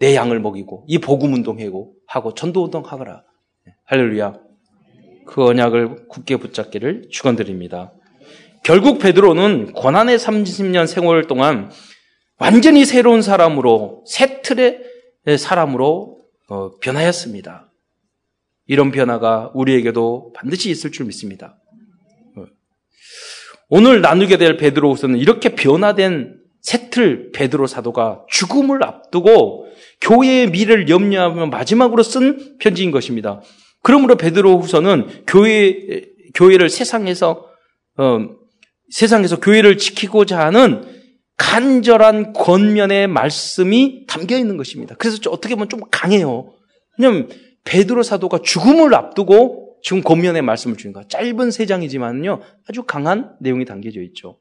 내 0.00 0.16
양을 0.16 0.40
먹이고 0.40 0.84
이 0.88 0.98
복음 0.98 1.34
운동하고 1.34 1.94
하고 2.06 2.34
전도 2.34 2.64
운동하거라. 2.64 3.22
예. 3.68 3.74
할렐루야. 3.84 4.34
그 5.26 5.44
언약을 5.44 6.08
굳게 6.08 6.38
붙잡기를 6.38 7.08
축원드립니다. 7.10 7.92
결국 8.64 8.98
베드로는 8.98 9.72
고난의 9.74 10.18
30년 10.18 10.86
생활 10.86 11.26
동안 11.26 11.70
완전히 12.38 12.84
새로운 12.84 13.22
사람으로 13.22 14.04
새 14.06 14.40
틀의 14.42 15.38
사람으로 15.38 16.18
어, 16.48 16.78
변하였습니다. 16.80 17.70
이런 18.66 18.90
변화가 18.90 19.52
우리에게도 19.54 20.32
반드시 20.34 20.70
있을 20.70 20.90
줄 20.90 21.06
믿습니다. 21.06 21.58
오늘 23.68 24.00
나누게 24.00 24.36
될 24.36 24.56
베드로후서는 24.56 25.18
이렇게 25.18 25.54
변화된 25.54 26.40
새틀 26.60 27.30
베드로 27.32 27.66
사도가 27.66 28.24
죽음을 28.28 28.82
앞두고 28.84 29.69
교회의 30.00 30.50
미래를 30.50 30.88
염려하며 30.88 31.46
마지막으로 31.46 32.02
쓴 32.02 32.56
편지인 32.58 32.90
것입니다. 32.90 33.40
그러므로 33.82 34.16
베드로 34.16 34.60
후서는 34.60 35.24
교회 35.26 36.06
교회를 36.34 36.68
세상에서 36.68 37.46
어, 37.96 38.28
세상에서 38.90 39.40
교회를 39.40 39.78
지키고자 39.78 40.38
하는 40.38 40.84
간절한 41.36 42.34
권면의 42.34 43.06
말씀이 43.08 44.06
담겨 44.06 44.36
있는 44.36 44.56
것입니다. 44.56 44.94
그래서 44.98 45.18
어떻게 45.30 45.54
보면 45.54 45.68
좀 45.68 45.80
강해요. 45.90 46.52
왜냐하면 46.98 47.30
베드로 47.64 48.02
사도가 48.02 48.40
죽음을 48.42 48.94
앞두고 48.94 49.78
지금 49.82 50.02
권면의 50.02 50.42
말씀을 50.42 50.76
주는 50.76 50.92
거. 50.92 51.06
짧은 51.08 51.50
세 51.50 51.64
장이지만요, 51.64 52.42
아주 52.68 52.82
강한 52.82 53.34
내용이 53.40 53.64
담겨져 53.64 54.02
있죠. 54.02 54.38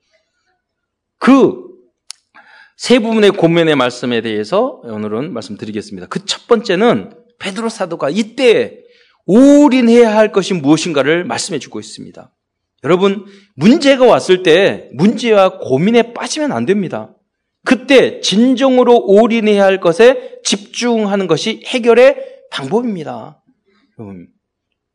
그 1.18 1.64
세 2.80 3.00
부분의 3.00 3.32
권면의 3.32 3.76
말씀에 3.76 4.22
대해서 4.22 4.80
오늘은 4.86 5.34
말씀드리겠습니다. 5.34 6.08
그 6.08 6.26
첫 6.26 6.48
번째는 6.48 7.12
베드로 7.38 7.68
사도가 7.68 8.10
이때 8.10 8.80
올인해야 9.26 10.16
할 10.16 10.32
것이 10.32 10.54
무엇인가를 10.54 11.26
말씀해 11.26 11.60
주고 11.60 11.82
있습니다. 11.82 12.34
여러분, 12.86 13.26
문제가 13.56 14.06
왔을 14.06 14.44
때 14.44 14.90
문제와 14.94 15.60
고민에 15.60 16.14
빠지면 16.14 16.54
안 16.54 16.66
됩니다. 16.66 17.14
그때 17.66 18.22
진정으로 18.22 19.08
올인해야 19.08 19.66
할 19.66 19.82
것에 19.82 20.40
집중하는 20.46 21.28
것이 21.28 21.62
해결의 21.66 22.16
방법입니다. 22.50 23.44
여러분. 24.00 24.30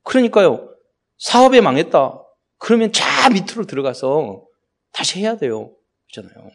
그러니까요, 0.05 0.71
사업에 1.19 1.61
망했다. 1.61 2.19
그러면 2.57 2.93
자 2.93 3.29
밑으로 3.29 3.67
들어가서 3.67 4.43
다시 4.91 5.21
해야 5.21 5.37
돼요. 5.37 5.75
그렇잖아요. 6.15 6.51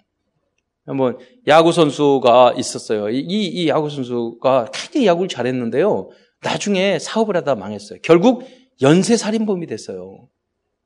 한번 0.90 1.20
야구 1.46 1.72
선수가 1.72 2.56
있었어요. 2.58 3.10
이, 3.12 3.20
이 3.20 3.68
야구 3.68 3.92
선수가 3.92 4.72
굉장히 4.74 5.06
야구를 5.06 5.30
잘했는데요. 5.30 6.10
나중에 6.42 6.98
사업을 6.98 7.38
하다 7.38 7.54
망했어요. 7.54 8.00
결국 8.02 8.44
연쇄 8.82 9.16
살인범이 9.16 9.68
됐어요. 9.68 10.28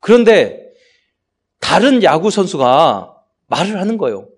그런데 0.00 0.62
다른 1.58 2.02
야구 2.02 2.30
선수가 2.30 3.16
말을 3.46 3.80
하는 3.80 3.96
거예요. 3.96 4.28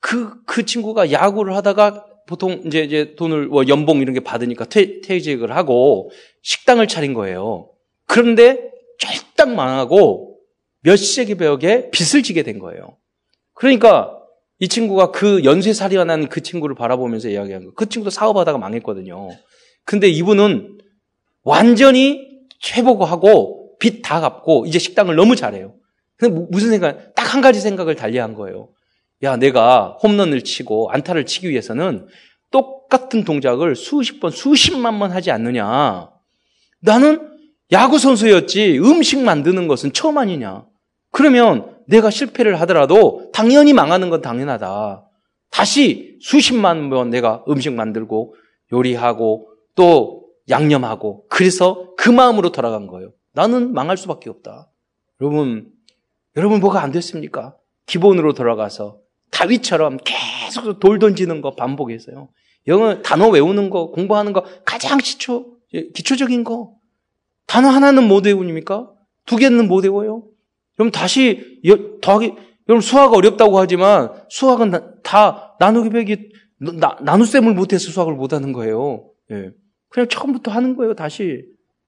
그, 0.00 0.42
그 0.46 0.64
친구가 0.64 1.12
야구를 1.12 1.54
하다가 1.54 2.06
보통 2.26 2.62
이제, 2.64 2.80
이제 2.82 3.14
돈을, 3.14 3.48
뭐 3.48 3.68
연봉 3.68 4.00
이런 4.00 4.14
게 4.14 4.20
받으니까 4.20 4.64
퇴, 4.64 5.02
퇴직을 5.02 5.54
하고 5.54 6.10
식당을 6.40 6.88
차린 6.88 7.12
거예요. 7.12 7.68
그런데 8.06 8.70
쫄딱 8.96 9.50
망하고 9.50 10.38
몇십억의 10.80 11.34
벽에 11.34 11.90
빚을 11.90 12.22
지게 12.22 12.42
된 12.42 12.58
거예요. 12.58 12.96
그러니까 13.52 14.13
이 14.60 14.68
친구가 14.68 15.10
그 15.10 15.44
연쇄살인한 15.44 16.28
그 16.28 16.42
친구를 16.42 16.74
바라보면서 16.76 17.28
이야기한 17.28 17.62
거예요. 17.62 17.74
그 17.74 17.88
친구도 17.88 18.10
사업하다가 18.10 18.58
망했거든요. 18.58 19.30
근데 19.84 20.08
이분은 20.08 20.78
완전히 21.42 22.26
회복하고 22.76 23.76
빚 23.78 24.02
다 24.02 24.20
갚고 24.20 24.64
이제 24.66 24.78
식당을 24.78 25.16
너무 25.16 25.36
잘해요. 25.36 25.74
근데 26.16 26.40
무슨 26.50 26.70
생각? 26.70 27.14
딱 27.14 27.34
한 27.34 27.40
가지 27.40 27.60
생각을 27.60 27.96
달리한 27.96 28.34
거예요. 28.34 28.68
야, 29.24 29.36
내가 29.36 29.98
홈런을 30.02 30.42
치고 30.44 30.90
안타를 30.90 31.26
치기 31.26 31.50
위해서는 31.50 32.06
똑같은 32.52 33.24
동작을 33.24 33.74
수십 33.74 34.20
번, 34.20 34.30
수십만 34.30 35.00
번 35.00 35.10
하지 35.10 35.32
않느냐. 35.32 36.10
나는 36.80 37.28
야구 37.72 37.98
선수였지 37.98 38.78
음식 38.78 39.18
만드는 39.18 39.66
것은 39.66 39.92
처음 39.92 40.18
아니냐. 40.18 40.64
그러면 41.10 41.73
내가 41.86 42.10
실패를 42.10 42.60
하더라도 42.62 43.30
당연히 43.32 43.72
망하는 43.72 44.10
건 44.10 44.20
당연하다. 44.20 45.08
다시 45.50 46.18
수십만 46.20 46.90
번 46.90 47.10
내가 47.10 47.44
음식 47.48 47.72
만들고 47.72 48.34
요리하고 48.72 49.48
또 49.74 50.24
양념하고 50.48 51.26
그래서 51.28 51.94
그 51.96 52.10
마음으로 52.10 52.50
돌아간 52.50 52.86
거예요. 52.86 53.12
나는 53.32 53.72
망할 53.72 53.96
수밖에 53.96 54.30
없다. 54.30 54.70
여러분, 55.20 55.70
여러분 56.36 56.60
뭐가 56.60 56.82
안 56.82 56.90
됐습니까? 56.92 57.56
기본으로 57.86 58.32
돌아가서 58.32 58.98
다윗처럼 59.30 59.98
계속 60.04 60.80
돌 60.80 60.98
던지는 60.98 61.40
거 61.40 61.54
반복해서요. 61.54 62.28
영어 62.66 63.02
단어 63.02 63.28
외우는 63.28 63.70
거, 63.70 63.90
공부하는 63.90 64.32
거 64.32 64.44
가장 64.64 64.98
기초, 64.98 65.56
기초적인 65.94 66.44
거. 66.44 66.74
단어 67.46 67.68
하나는 67.68 68.08
못 68.08 68.26
외우니까? 68.26 68.90
두 69.26 69.36
개는 69.36 69.68
못 69.68 69.84
외워요? 69.84 70.24
그럼 70.76 70.90
다시 70.90 71.60
더하기, 72.02 72.32
여러분 72.68 72.80
수학 72.80 73.12
어렵다고 73.14 73.58
하지만 73.58 74.10
수학은 74.28 75.02
다 75.02 75.56
나누기 75.60 75.90
배기, 75.90 76.30
나, 76.58 76.96
나눗셈을 77.00 77.54
못해서 77.54 77.90
수학을 77.90 78.14
못하는 78.14 78.52
거예요. 78.52 79.10
예. 79.30 79.50
그냥 79.88 80.08
처음부터 80.08 80.50
하는 80.50 80.76
거예요, 80.76 80.94
다시. 80.94 81.44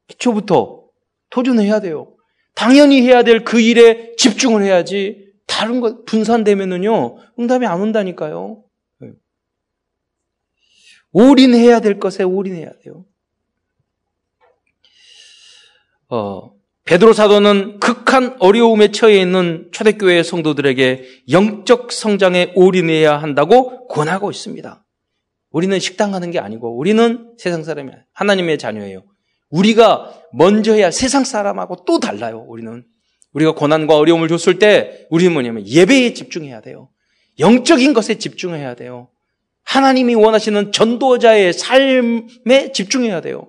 기초부터. 0.06 0.84
도전해야 1.30 1.80
돼요. 1.80 2.14
당연히 2.54 3.02
해야 3.02 3.22
될 3.22 3.44
그 3.44 3.60
일에 3.60 4.14
집중을 4.16 4.62
해야지 4.62 5.26
다른 5.46 5.80
것 5.80 6.04
분산되면은요 6.06 7.18
응답이 7.38 7.66
안 7.66 7.80
온다니까요. 7.80 8.64
네. 9.00 9.10
올인해야 11.12 11.80
될 11.80 11.98
것에 11.98 12.22
올인해야 12.22 12.72
돼요. 12.82 13.04
어, 16.08 16.55
베드로 16.86 17.12
사도는 17.12 17.80
극한 17.80 18.36
어려움에 18.38 18.92
처해 18.92 19.20
있는 19.20 19.68
초대교회 19.72 20.22
성도들에게 20.22 21.04
영적 21.30 21.90
성장에 21.90 22.52
올인해야 22.54 23.18
한다고 23.18 23.88
권하고 23.88 24.30
있습니다. 24.30 24.84
우리는 25.50 25.78
식당 25.80 26.12
가는 26.12 26.30
게 26.30 26.38
아니고 26.38 26.78
우리는 26.78 27.32
세상 27.38 27.64
사람이 27.64 27.90
하나님의 28.12 28.58
자녀예요. 28.58 29.02
우리가 29.50 30.14
먼저 30.32 30.74
해야 30.74 30.92
세상 30.92 31.24
사람하고 31.24 31.84
또 31.86 31.98
달라요, 31.98 32.44
우리는. 32.46 32.84
우리가 33.32 33.54
고난과 33.54 33.96
어려움을 33.96 34.28
줬을 34.28 34.60
때 34.60 35.06
우리는 35.10 35.32
뭐냐면 35.32 35.66
예배에 35.66 36.14
집중해야 36.14 36.60
돼요. 36.60 36.88
영적인 37.40 37.94
것에 37.94 38.18
집중해야 38.18 38.74
돼요. 38.74 39.08
하나님이 39.64 40.14
원하시는 40.14 40.70
전도자의 40.70 41.52
삶에 41.52 42.72
집중해야 42.72 43.20
돼요. 43.20 43.48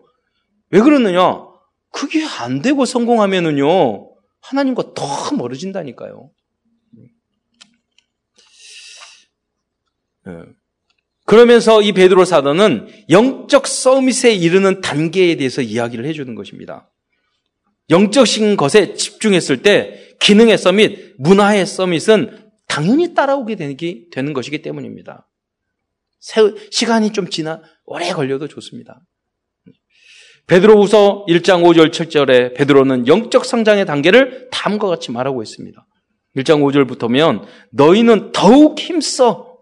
왜 0.71 0.81
그러느냐? 0.81 1.46
그게 1.91 2.23
안 2.23 2.61
되고 2.61 2.85
성공하면은요, 2.85 4.15
하나님과 4.41 4.93
더 4.93 5.35
멀어진다니까요. 5.35 6.29
네. 10.25 10.43
그러면서 11.25 11.81
이 11.81 11.91
베드로 11.91 12.23
사도는 12.25 12.87
영적 13.09 13.67
서밋에 13.67 14.33
이르는 14.33 14.81
단계에 14.81 15.35
대해서 15.35 15.61
이야기를 15.61 16.05
해주는 16.05 16.33
것입니다. 16.35 16.89
영적인 17.89 18.57
것에 18.57 18.93
집중했을 18.93 19.61
때 19.61 20.15
기능의 20.19 20.57
서밋, 20.57 21.15
문화의 21.17 21.65
서밋은 21.65 22.51
당연히 22.67 23.13
따라오게 23.13 23.55
되는 23.55 24.33
것이기 24.33 24.61
때문입니다. 24.61 25.29
시간이 26.71 27.13
좀 27.13 27.29
지나 27.29 27.61
오래 27.85 28.11
걸려도 28.11 28.47
좋습니다. 28.47 29.01
베드로후서 30.47 31.25
1장 31.27 31.61
5절 31.63 31.91
7절에 31.91 32.55
베드로는 32.55 33.07
영적 33.07 33.43
성장의 33.43 33.85
단계를 33.85 34.47
다음과 34.49 34.87
같이 34.87 35.11
말하고 35.11 35.43
있습니다. 35.43 35.85
1장 36.37 36.61
5절부터면 36.63 37.43
너희는 37.71 38.31
더욱 38.31 38.79
힘써. 38.79 39.57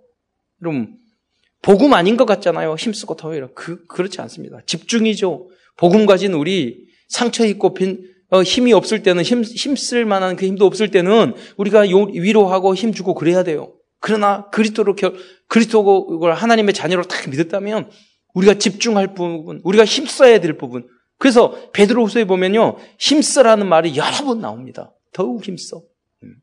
여러분 0.62 0.96
복음 1.64 1.94
아닌 1.94 2.18
것 2.18 2.26
같잖아요. 2.26 2.76
힘쓰고 2.76 3.16
더 3.16 3.34
이런. 3.34 3.50
그, 3.56 3.86
그렇지 3.88 4.22
않습니다. 4.22 4.60
집중이죠. 4.68 5.50
복음 5.78 6.06
가진 6.06 6.34
우리 6.34 6.86
상처 7.08 7.46
있고 7.48 7.74
빈, 7.74 8.08
어, 8.30 8.44
힘이 8.44 8.72
없을 8.74 9.02
때는 9.02 9.24
힘, 9.24 9.42
힘쓸 9.42 10.06
만한 10.06 10.36
그 10.36 10.46
힘도 10.46 10.68
없을 10.68 10.92
때는 10.92 11.34
우리가 11.58 11.90
요, 11.90 12.04
위로하고 12.04 12.76
힘주고 12.76 13.16
그래야 13.16 13.44
돼요. 13.44 13.74
그러나 14.00 14.48
그리스도로 14.52 14.96
그리스도를 15.48 16.36
하나님의 16.36 16.76
자녀로 16.76 17.04
딱 17.04 17.28
믿었다면 17.28 17.90
우리가 18.36 18.56
집중할 18.56 19.14
부분, 19.14 19.60
우리가 19.64 19.86
힘써야 19.86 20.40
될 20.40 20.58
부분. 20.58 20.88
그래서 21.18 21.72
베드로후서에 21.72 22.26
보면요. 22.26 22.78
힘써라는 23.00 23.68
말이 23.68 23.98
여러 23.98 24.26
번 24.26 24.42
나옵니다. 24.42 24.94
더욱 25.14 25.44
힘써. 25.44 25.82
음. 26.24 26.36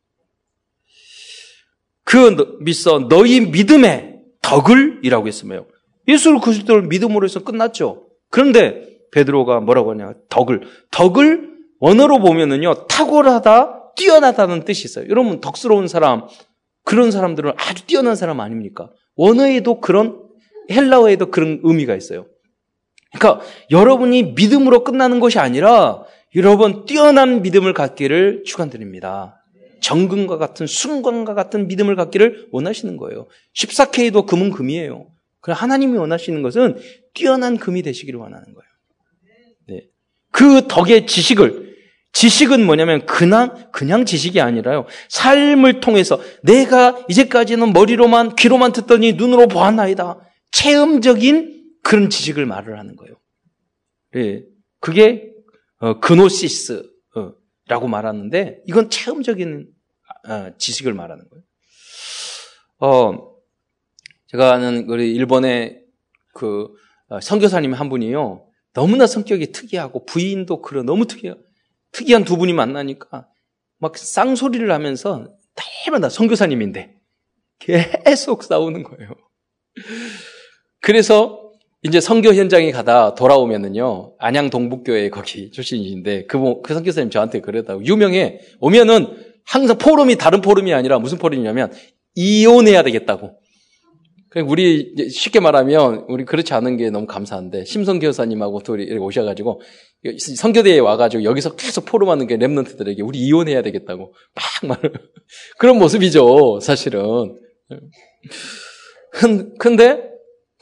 그 2.04 2.58
믿어 2.60 3.08
너희 3.08 3.40
믿음에 3.40 4.20
덕을이라고 4.40 5.28
했으며 5.28 5.66
예수 6.08 6.38
그리스도를 6.40 6.82
믿음으로 6.88 7.24
해서 7.24 7.44
끝났죠. 7.44 8.08
그런데 8.30 8.88
베드로가 9.12 9.60
뭐라고 9.60 9.92
하냐? 9.92 10.14
덕을. 10.28 10.62
덕을 10.90 11.52
원어로 11.80 12.20
보면은요, 12.20 12.86
탁월하다, 12.86 13.94
뛰어나다는 13.94 14.64
뜻이 14.64 14.86
있어요. 14.86 15.06
여러분, 15.08 15.40
덕스러운 15.40 15.86
사람, 15.86 16.26
그런 16.84 17.10
사람들은 17.10 17.52
아주 17.56 17.86
뛰어난 17.86 18.16
사람 18.16 18.40
아닙니까? 18.40 18.90
원어에도 19.16 19.80
그런, 19.80 20.18
헬라어에도 20.70 21.30
그런 21.30 21.60
의미가 21.62 21.94
있어요. 21.94 22.26
그러니까 23.12 23.44
여러분이 23.70 24.34
믿음으로 24.34 24.84
끝나는 24.84 25.20
것이 25.20 25.38
아니라 25.38 26.04
여러분 26.34 26.86
뛰어난 26.86 27.42
믿음을 27.42 27.74
갖기를 27.74 28.44
축원드립니다. 28.46 29.42
정금과 29.80 30.38
같은 30.38 30.66
순간과 30.66 31.34
같은 31.34 31.66
믿음을 31.66 31.96
갖기를 31.96 32.48
원하시는 32.52 32.96
거예요. 32.96 33.26
14K도 33.56 34.26
금은 34.26 34.50
금이에요. 34.50 35.08
그럼 35.40 35.56
하나님이 35.56 35.98
원하시는 35.98 36.40
것은 36.42 36.78
뛰어난 37.14 37.58
금이 37.58 37.82
되시기를 37.82 38.18
원하는 38.18 38.44
거예요. 38.44 38.68
네. 39.68 39.88
그 40.30 40.66
덕의 40.68 41.06
지식을 41.06 41.72
지식은 42.12 42.64
뭐냐면 42.64 43.04
그냥 43.06 43.68
그냥 43.72 44.04
지식이 44.04 44.40
아니라요. 44.40 44.86
삶을 45.08 45.80
통해서 45.80 46.20
내가 46.42 47.04
이제까지는 47.08 47.72
머리로만 47.72 48.36
귀로만 48.36 48.72
듣더니 48.72 49.14
눈으로 49.14 49.48
보았나이다. 49.48 50.20
체험적인 50.52 51.78
그런 51.82 52.10
지식을 52.10 52.46
말을 52.46 52.78
하는 52.78 52.96
거예요. 52.96 53.16
예. 54.16 54.44
그게 54.80 55.32
어, 55.78 55.98
그노시스 56.00 56.92
라고 57.68 57.88
말하는데 57.88 58.62
이건 58.66 58.90
체험적인 58.90 59.68
어, 60.28 60.56
지식을 60.58 60.92
말하는 60.92 61.28
거예요. 61.28 61.44
어, 62.80 63.32
제가 64.26 64.52
아는 64.52 64.88
우리 64.88 65.14
일본의 65.14 65.82
그 66.34 66.68
어, 67.08 67.20
선교사님 67.20 67.72
한 67.72 67.88
분이요. 67.88 68.46
너무나 68.74 69.06
성격이 69.06 69.52
특이하고 69.52 70.04
부인도 70.06 70.60
그런 70.62 70.86
너무 70.86 71.06
특이해요. 71.06 71.36
특이한 71.92 72.24
두 72.24 72.36
분이 72.36 72.52
만나니까 72.52 73.28
막 73.78 73.96
쌍소리를 73.96 74.70
하면서 74.70 75.28
대마다 75.54 76.08
선교사님인데 76.08 76.98
계속 77.58 78.42
싸우는 78.42 78.82
거예요. 78.82 79.10
그래서 80.82 81.52
이제 81.82 82.00
선교 82.00 82.34
현장에 82.34 82.70
가다 82.70 83.14
돌아오면은요, 83.14 84.14
안양 84.18 84.50
동북교회 84.50 85.10
거기 85.10 85.50
출신인데, 85.50 86.26
그, 86.26 86.60
그 86.62 86.74
선교사님 86.74 87.10
저한테 87.10 87.40
그랬다고. 87.40 87.84
유명해. 87.84 88.40
오면은 88.60 89.06
항상 89.44 89.78
포럼이 89.78 90.16
다른 90.16 90.40
포럼이 90.40 90.72
아니라 90.74 90.98
무슨 90.98 91.18
포럼이냐면, 91.18 91.72
이혼해야 92.14 92.82
되겠다고. 92.82 93.38
우리 94.46 94.94
쉽게 95.10 95.40
말하면 95.40 96.06
우리 96.08 96.24
그렇지 96.24 96.54
않은 96.54 96.78
게 96.78 96.88
너무 96.88 97.06
감사한데 97.06 97.66
심성 97.66 97.98
교사님하고 97.98 98.62
둘이 98.62 98.90
오셔가지고 98.96 99.60
선교대에 100.38 100.78
와가지고 100.78 101.24
여기서 101.24 101.54
계속 101.54 101.84
포럼하는 101.84 102.26
게 102.26 102.38
랩런트들에게 102.38 103.06
우리 103.06 103.18
이혼해야 103.18 103.60
되겠다고 103.60 104.14
막 104.34 104.68
말. 104.68 104.92
그런 105.58 105.78
모습이죠 105.78 106.60
사실은. 106.60 107.38
근데 109.58 110.11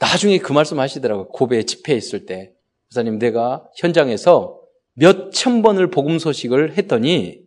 나중에 0.01 0.39
그 0.39 0.51
말씀 0.51 0.79
하시더라고요. 0.79 1.29
고베 1.29 1.63
집회에 1.63 1.95
있을 1.95 2.25
때. 2.25 2.53
목사님, 2.89 3.19
내가 3.19 3.65
현장에서 3.77 4.59
몇 4.95 5.31
천 5.31 5.61
번을 5.61 5.89
복음 5.89 6.19
소식을 6.19 6.77
했더니 6.77 7.39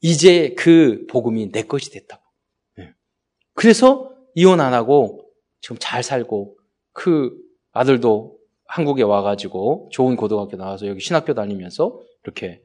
이제 0.00 0.54
그 0.56 1.06
복음이 1.08 1.52
내 1.52 1.62
것이 1.62 1.90
됐다고. 1.90 2.22
네. 2.76 2.88
그래서 3.54 4.10
이혼 4.34 4.60
안 4.60 4.74
하고 4.74 5.24
지금 5.60 5.76
잘 5.78 6.02
살고 6.02 6.56
그 6.92 7.32
아들도 7.72 8.36
한국에 8.66 9.02
와가지고 9.02 9.90
좋은 9.92 10.16
고등학교 10.16 10.56
나와서 10.56 10.86
여기 10.86 11.00
신학교 11.00 11.34
다니면서 11.34 12.00
이렇게. 12.24 12.62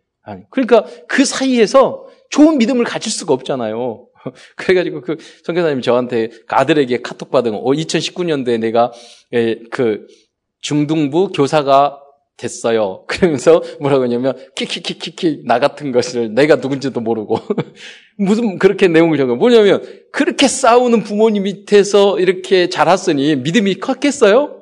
그러니까 0.49 0.85
그 1.07 1.25
사이에서 1.25 2.07
좋은 2.29 2.57
믿음을 2.57 2.85
가질 2.85 3.11
수가 3.11 3.33
없잖아요. 3.33 4.07
그래가지고 4.55 5.01
그 5.01 5.17
선교사님 5.43 5.81
저한테 5.81 6.29
그 6.29 6.55
아들에게 6.55 7.01
카톡 7.01 7.31
받은 7.31 7.51
거, 7.51 7.63
2019년도에 7.63 8.59
내가 8.59 8.91
예, 9.33 9.59
그 9.71 10.07
중등부 10.61 11.31
교사가 11.33 11.99
됐어요. 12.37 13.05
그러면서 13.07 13.61
뭐라고 13.79 14.03
하냐면 14.03 14.35
키키키키키 14.55 15.43
나 15.45 15.59
같은 15.59 15.91
것을 15.91 16.33
내가 16.33 16.55
누군지도 16.55 16.99
모르고 16.99 17.37
무슨 18.17 18.57
그렇게 18.57 18.87
내용을 18.87 19.17
적어 19.17 19.35
뭐냐면 19.35 19.83
그렇게 20.11 20.47
싸우는 20.47 21.03
부모님 21.03 21.43
밑에서 21.43 22.19
이렇게 22.19 22.69
자랐으니 22.69 23.35
믿음이 23.35 23.75
컸겠어요? 23.75 24.59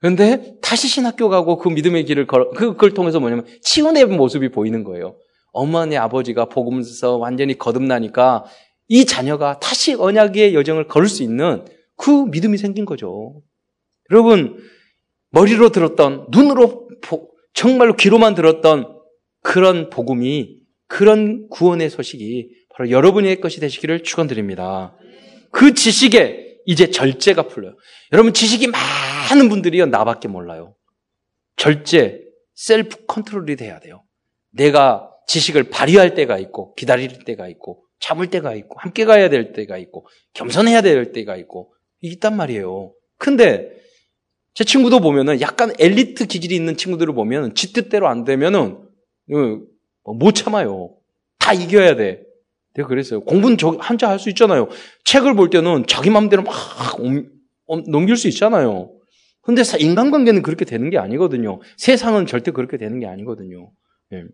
그런데 0.00 0.54
다시 0.62 0.86
신학교 0.86 1.28
가고 1.28 1.58
그 1.58 1.68
믿음의 1.68 2.04
길을 2.04 2.26
걸어 2.26 2.50
그걸 2.50 2.94
통해서 2.94 3.18
뭐냐면 3.18 3.46
치유의 3.62 4.06
모습이 4.06 4.50
보이는 4.50 4.84
거예요. 4.84 5.16
어머니 5.52 5.96
아버지가 5.96 6.44
복음서 6.44 7.16
완전히 7.16 7.58
거듭나니까 7.58 8.44
이 8.88 9.04
자녀가 9.04 9.58
다시 9.60 9.94
언약의 9.94 10.54
여정을 10.54 10.88
걸을 10.88 11.08
수 11.08 11.22
있는 11.22 11.64
그 11.96 12.10
믿음이 12.10 12.56
생긴 12.58 12.84
거죠. 12.84 13.42
여러분, 14.10 14.56
머리로 15.30 15.70
들었던, 15.70 16.26
눈으로, 16.30 16.88
정말로 17.52 17.94
귀로만 17.96 18.34
들었던 18.34 18.98
그런 19.42 19.90
복음이, 19.90 20.56
그런 20.86 21.48
구원의 21.48 21.90
소식이 21.90 22.48
바로 22.74 22.90
여러분의 22.90 23.40
것이 23.40 23.60
되시기를 23.60 24.02
축원드립니다. 24.04 24.96
그 25.50 25.74
지식에 25.74 26.56
이제 26.64 26.90
절제가 26.90 27.48
풀려요. 27.48 27.74
여러분, 28.12 28.32
지식이 28.32 28.68
많은 28.68 29.48
분들이요, 29.50 29.86
나밖에 29.86 30.28
몰라요. 30.28 30.76
절제, 31.56 32.22
셀프 32.54 33.04
컨트롤이 33.06 33.56
돼야 33.56 33.80
돼요. 33.80 34.04
내가 34.52 35.10
지식을 35.26 35.64
발휘할 35.64 36.14
때가 36.14 36.38
있고, 36.38 36.74
기다릴 36.74 37.24
때가 37.24 37.48
있고, 37.48 37.84
참을 38.00 38.28
때가 38.28 38.54
있고, 38.54 38.76
함께 38.78 39.04
가야 39.04 39.28
될 39.28 39.52
때가 39.52 39.78
있고, 39.78 40.06
겸손해야 40.34 40.82
될 40.82 41.12
때가 41.12 41.36
있고, 41.36 41.74
있단 42.00 42.36
말이에요. 42.36 42.92
근데, 43.16 43.70
제 44.54 44.64
친구도 44.64 45.00
보면은 45.00 45.40
약간 45.40 45.72
엘리트 45.78 46.26
기질이 46.26 46.54
있는 46.54 46.76
친구들을 46.76 47.14
보면 47.14 47.54
지 47.54 47.72
뜻대로 47.72 48.08
안 48.08 48.24
되면은, 48.24 48.60
어, 49.32 49.60
뭐못 50.04 50.34
참아요. 50.34 50.94
다 51.38 51.52
이겨야 51.52 51.96
돼. 51.96 52.22
내가 52.74 52.88
그랬어요. 52.88 53.20
공부는 53.20 53.56
한자 53.80 54.08
할 54.08 54.18
수 54.18 54.28
있잖아요. 54.30 54.68
책을 55.04 55.34
볼 55.34 55.50
때는 55.50 55.84
자기 55.86 56.10
마음대로 56.10 56.42
막 56.42 56.54
넘길 57.88 58.16
수 58.16 58.28
있잖아요. 58.28 58.92
근데 59.42 59.62
인간관계는 59.78 60.42
그렇게 60.42 60.64
되는 60.64 60.90
게 60.90 60.98
아니거든요. 60.98 61.60
세상은 61.76 62.26
절대 62.26 62.50
그렇게 62.50 62.76
되는 62.76 63.00
게 63.00 63.06
아니거든요. 63.06 63.70
네. 64.10 64.24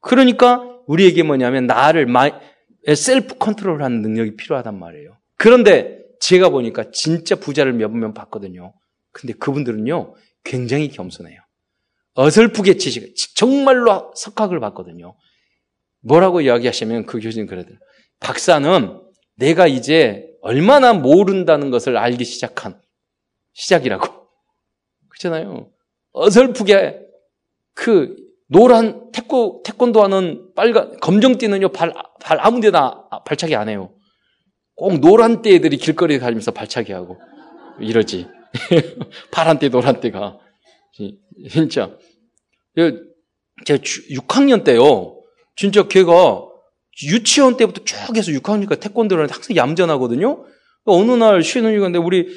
그러니까 0.00 0.62
우리에게 0.86 1.22
뭐냐면 1.22 1.66
나를 1.66 2.06
셀프 2.94 3.36
컨트롤하는 3.38 4.02
능력이 4.02 4.36
필요하단 4.36 4.78
말이에요. 4.78 5.16
그런데 5.36 6.02
제가 6.20 6.50
보니까 6.50 6.90
진짜 6.92 7.36
부자를 7.36 7.72
몇 7.72 7.90
명 7.90 8.14
봤거든요. 8.14 8.74
근데 9.12 9.34
그분들은요, 9.34 10.14
굉장히 10.44 10.88
겸손해요. 10.88 11.40
어설프게 12.14 12.76
지식, 12.76 13.14
정말로 13.34 14.12
석학을 14.16 14.60
받거든요. 14.60 15.14
뭐라고 16.00 16.40
이야기하시면 16.40 17.06
그 17.06 17.20
교수님 17.20 17.46
그러더라고요. 17.46 17.78
박사는 18.20 19.00
내가 19.36 19.66
이제 19.66 20.28
얼마나 20.42 20.92
모른다는 20.92 21.70
것을 21.70 21.96
알기 21.96 22.24
시작한 22.24 22.80
시작이라고. 23.52 24.26
그렇잖아요. 25.08 25.70
어설프게 26.12 27.00
그 27.74 28.16
노란 28.52 29.10
태권, 29.12 29.62
태권도 29.64 30.02
하는 30.02 30.52
빨간, 30.54 30.98
검정 31.00 31.38
띠는요, 31.38 31.70
발, 31.70 31.94
발 32.20 32.38
아무 32.40 32.60
데나 32.60 33.08
발차기 33.24 33.56
안 33.56 33.70
해요. 33.70 33.94
꼭 34.74 35.00
노란 35.00 35.40
띠 35.40 35.54
애들이 35.54 35.78
길거리에 35.78 36.18
다니면서 36.18 36.50
발차기 36.50 36.92
하고, 36.92 37.18
이러지. 37.80 38.28
파란 39.32 39.58
띠, 39.58 39.70
노란 39.70 40.00
띠가. 40.00 40.38
진짜. 41.50 41.96
제가 42.76 42.98
6학년 43.66 44.64
때요, 44.64 45.18
진짜 45.56 45.88
걔가 45.88 46.46
유치원 47.04 47.56
때부터 47.56 47.82
쭉 47.84 48.16
해서 48.16 48.32
6학년까지 48.32 48.80
태권도를 48.80 49.30
항상 49.30 49.56
얌전하거든요? 49.56 50.44
어느 50.84 51.12
날 51.12 51.42
쉬는 51.42 51.72
시간인데, 51.72 51.98
우리 51.98 52.28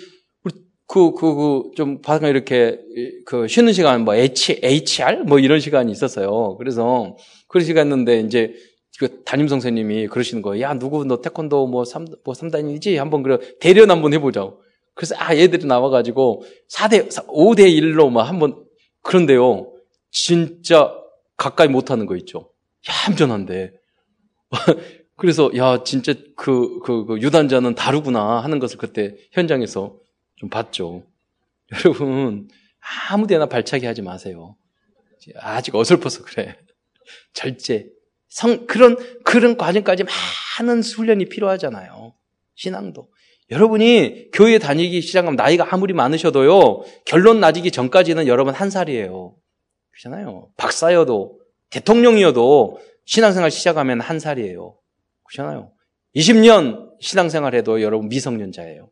그, 0.88 1.13
그, 1.13 1.36
그, 1.36 1.71
좀, 1.76 2.02
바닥에 2.02 2.30
이렇게, 2.30 2.80
그, 3.26 3.48
쉬는 3.48 3.74
시간, 3.74 4.06
뭐, 4.06 4.15
H, 4.15 4.60
HR? 4.62 5.24
뭐, 5.26 5.39
이런 5.39 5.60
시간이 5.60 5.91
있었어요. 5.91 6.58
그래서, 6.58 7.17
그런 7.48 7.65
시간 7.65 7.88
있는데, 7.88 8.19
이제, 8.19 8.54
그, 9.00 9.24
담임 9.24 9.48
선생님이 9.48 10.08
그러시는 10.08 10.41
거예요. 10.43 10.63
야, 10.63 10.74
누구, 10.78 11.04
너 11.06 11.21
태권도 11.21 11.67
뭐, 11.67 11.86
3, 11.86 12.06
뭐, 12.24 12.34
3단이지? 12.34 12.98
한번, 12.98 13.24
그래, 13.24 13.39
대련 13.60 13.89
한번 13.89 14.13
해보자고. 14.13 14.62
그래서, 14.93 15.15
아, 15.17 15.36
얘들이 15.36 15.65
나와가지고, 15.65 16.43
4대, 16.69 17.10
5대1로 17.28 18.12
막 18.12 18.24
한번, 18.24 18.63
그런데요, 19.02 19.71
진짜, 20.12 20.93
가까이 21.36 21.67
못하는 21.67 22.06
거 22.06 22.15
있죠. 22.17 22.52
얌전한데. 23.10 23.74
그래서, 25.17 25.50
야, 25.58 25.84
진짜 25.84 26.13
그, 26.36 26.80
그, 26.80 27.06
그, 27.06 27.19
유단자는 27.21 27.74
다르구나 27.74 28.39
하는 28.41 28.60
것을 28.60 28.78
그때 28.78 29.15
현장에서 29.32 29.95
좀 30.36 30.50
봤죠. 30.50 31.04
여러분, 31.74 32.48
아무 33.10 33.28
데나 33.28 33.48
발차기 33.48 33.86
하지 33.86 34.02
마세요. 34.02 34.56
아직 35.38 35.76
어설퍼서 35.76 36.24
그래. 36.24 36.58
절제. 37.34 37.88
성, 38.28 38.67
그런, 38.67 38.98
그런 39.24 39.58
과정까지 39.58 40.04
많은 40.60 40.82
훈련이 40.82 41.30
필요하잖아요. 41.30 42.13
신앙도. 42.56 43.10
여러분이 43.52 44.32
교회 44.32 44.58
다니기 44.58 45.02
시작하면 45.02 45.36
나이가 45.36 45.67
아무리 45.71 45.93
많으셔도요, 45.93 46.84
결론 47.06 47.39
나지기 47.39 47.71
전까지는 47.71 48.28
여러분 48.28 48.54
한 48.54 48.69
살이에요. 48.69 49.36
그렇잖아요. 49.91 50.50
박사여도, 50.58 51.39
대통령이어도 51.69 52.80
신앙생활 53.06 53.52
시작하면 53.52 54.02
한 54.02 54.19
살이에요. 54.19 54.76
그렇잖아요. 55.24 55.71
20년 56.15 56.89
신앙생활 57.00 57.56
해도 57.56 57.82
여러분 57.82 58.10
미성년자예요. 58.10 58.89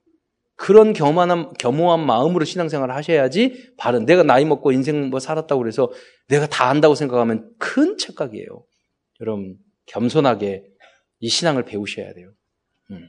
그런 0.56 0.94
겸한, 0.94 1.54
겸허한 1.54 2.06
마음으로 2.06 2.46
신앙생활을 2.46 2.96
하셔야지 2.96 3.74
바른 3.78 4.06
내가 4.06 4.24
나이 4.24 4.46
먹고 4.46 4.72
인생 4.72 5.10
뭐 5.10 5.20
살았다고 5.20 5.60
그래서 5.62 5.92
내가 6.28 6.48
다 6.48 6.70
안다고 6.70 6.96
생각하면 6.96 7.50
큰 7.58 7.98
착각이에요. 7.98 8.63
여러분 9.22 9.58
겸손하게 9.86 10.63
이 11.20 11.30
신앙을 11.30 11.63
배우셔야 11.66 12.13
돼요. 12.13 12.32
음. 12.92 13.08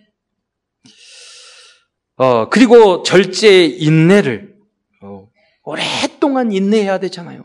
어, 2.17 2.49
그리고 2.49 3.03
절제 3.03 3.67
인내를 3.67 4.55
어, 5.03 5.29
오랫동안 5.65 6.53
인내해야 6.53 6.99
되잖아요. 6.99 7.45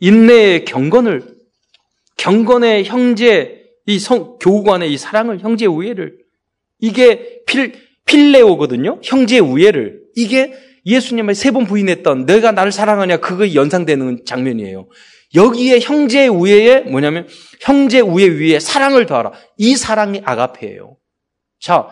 인내의 0.00 0.64
경건을 0.64 1.36
경건의 2.16 2.84
형제 2.84 3.60
이 3.86 3.98
성, 3.98 4.38
교우간의 4.38 4.92
이 4.92 4.98
사랑을 4.98 5.40
형제 5.40 5.66
우애를 5.66 6.18
이게 6.78 7.42
필 7.46 7.89
필레오거든요. 8.10 9.00
형제 9.02 9.38
우애를 9.38 10.00
이게 10.16 10.52
예수님을 10.86 11.34
세 11.34 11.50
번 11.52 11.66
부인했던 11.66 12.26
내가 12.26 12.52
나를 12.52 12.72
사랑하냐 12.72 13.18
그거 13.18 13.54
연상되는 13.54 14.22
장면이에요. 14.26 14.88
여기에 15.34 15.80
형제 15.80 16.26
우애에 16.26 16.80
뭐냐면 16.80 17.28
형제 17.60 18.00
우애 18.00 18.24
위에 18.26 18.58
사랑을 18.58 19.06
더하라. 19.06 19.32
이 19.58 19.76
사랑이 19.76 20.22
아가페예요. 20.24 20.96
자, 21.60 21.88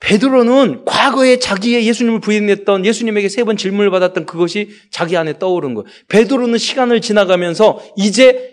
베드로는 0.00 0.84
과거에 0.84 1.38
자기의 1.38 1.86
예수님을 1.86 2.20
부인했던 2.20 2.84
예수님에게 2.84 3.28
세 3.28 3.44
번 3.44 3.56
질문을 3.56 3.90
받았던 3.90 4.26
그것이 4.26 4.70
자기 4.90 5.16
안에 5.16 5.38
떠오른 5.38 5.74
거예요. 5.74 5.86
베드로는 6.08 6.58
시간을 6.58 7.00
지나가면서 7.00 7.80
이제 7.96 8.50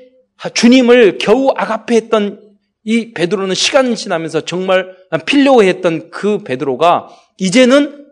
주님을 0.53 1.17
겨우 1.19 1.51
아가페했던 1.55 2.48
이 2.89 3.13
베드로는 3.13 3.53
시간이 3.53 3.95
지나면서 3.95 4.41
정말 4.41 4.95
필요했던 5.27 6.09
그 6.09 6.39
베드로가 6.39 7.09
이제는 7.37 8.07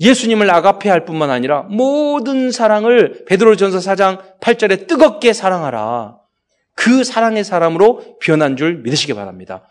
예수님을 0.00 0.50
아가페 0.50 0.90
할 0.90 1.04
뿐만 1.04 1.30
아니라 1.30 1.62
모든 1.70 2.50
사랑을 2.50 3.24
베드로전서 3.26 3.78
4장 3.78 4.40
8절에 4.40 4.88
뜨겁게 4.88 5.32
사랑하라. 5.32 6.18
그 6.74 7.04
사랑의 7.04 7.44
사람으로 7.44 8.18
변한 8.18 8.56
줄 8.56 8.78
믿으시기 8.78 9.14
바랍니다. 9.14 9.70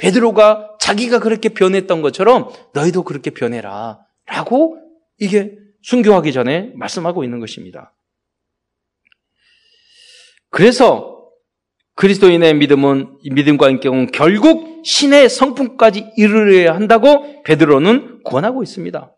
베드로가 0.00 0.78
자기가 0.80 1.20
그렇게 1.20 1.50
변했던 1.50 2.02
것처럼 2.02 2.48
너희도 2.74 3.04
그렇게 3.04 3.30
변해라. 3.30 4.00
라고 4.26 4.76
이게 5.20 5.56
순교하기 5.82 6.32
전에 6.32 6.72
말씀하고 6.74 7.22
있는 7.22 7.38
것입니다. 7.38 7.94
그래서 10.50 11.17
그리스도인의 11.98 12.54
믿음은 12.54 13.18
믿음과 13.28 13.70
인격은 13.70 14.12
결국 14.12 14.82
신의 14.84 15.28
성품까지 15.28 16.12
이르러야 16.16 16.72
한다고 16.72 17.42
베드로는 17.42 18.22
권하고 18.22 18.62
있습니다. 18.62 19.12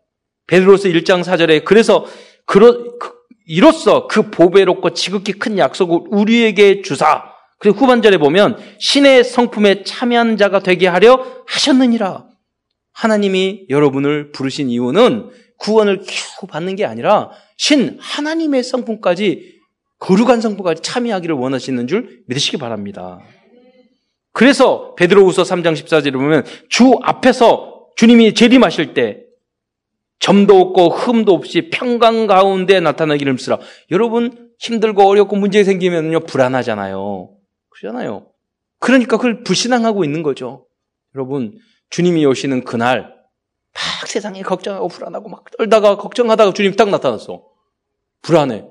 베드로서 0.47 0.89
1장 0.89 1.23
4절에 1.23 1.63
그래서 1.63 2.05
그러, 2.47 2.97
그, 2.97 3.11
이로써 3.45 4.07
그 4.07 4.31
보배롭고 4.31 4.95
지극히 4.95 5.33
큰 5.33 5.59
약속을 5.59 6.07
우리에게 6.09 6.81
주사 6.81 7.23
그리고 7.59 7.77
후반절에 7.77 8.17
보면 8.17 8.57
신의 8.79 9.25
성품에 9.25 9.83
참여한 9.83 10.37
자가 10.37 10.61
되게 10.61 10.87
하려 10.87 11.43
하셨느니라. 11.45 12.25
하나님이 12.93 13.67
여러분을 13.69 14.31
부르신 14.31 14.71
이유는 14.71 15.29
구원을 15.59 15.97
겨우 15.99 16.47
받는 16.49 16.75
게 16.77 16.85
아니라 16.85 17.29
신 17.57 17.99
하나님의 18.01 18.63
성품까지 18.63 19.60
거룩한 20.01 20.41
성부까지 20.41 20.81
참여하기를 20.81 21.35
원하시는 21.35 21.87
줄 21.87 22.23
믿으시기 22.27 22.57
바랍니다. 22.57 23.19
그래서 24.33 24.95
베드로후서 24.95 25.43
3장 25.43 25.73
14절에 25.73 26.13
보면 26.13 26.43
주 26.69 26.93
앞에서 27.03 27.87
주님이 27.95 28.33
재림하실 28.33 28.93
때 28.93 29.23
점도 30.19 30.59
없고 30.59 30.89
흠도 30.89 31.33
없이 31.33 31.69
평강 31.69 32.25
가운데 32.25 32.79
나타나기를 32.79 33.37
쓰라. 33.37 33.59
여러분 33.91 34.51
힘들고 34.59 35.03
어렵고 35.03 35.35
문제 35.35 35.63
생기면요 35.63 36.21
불안하잖아요. 36.21 37.29
그러잖아요. 37.69 38.27
그러니까 38.79 39.17
그걸 39.17 39.43
불신앙하고 39.43 40.03
있는 40.03 40.23
거죠. 40.23 40.65
여러분 41.13 41.53
주님이 41.91 42.25
오시는 42.25 42.63
그날 42.63 43.13
막 43.73 44.07
세상에 44.07 44.41
걱정하고 44.41 44.87
불안하고 44.87 45.29
막 45.29 45.45
떨다가 45.57 45.97
걱정하다가 45.97 46.53
주님 46.53 46.75
딱 46.75 46.89
나타났어. 46.89 47.43
불안해. 48.23 48.70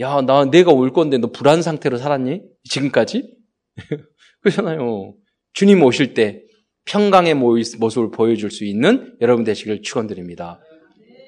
야, 0.00 0.20
나 0.22 0.44
내가 0.44 0.72
올 0.72 0.92
건데 0.92 1.18
너 1.18 1.28
불안 1.30 1.62
상태로 1.62 1.98
살았니? 1.98 2.42
지금까지? 2.64 3.36
그렇잖아요. 4.40 5.14
주님 5.52 5.82
오실 5.82 6.14
때 6.14 6.42
평강의 6.86 7.34
모습을 7.34 8.10
보여줄 8.10 8.50
수 8.50 8.64
있는 8.64 9.16
여러분 9.20 9.44
되시길 9.44 9.82
축원드립니다. 9.82 10.60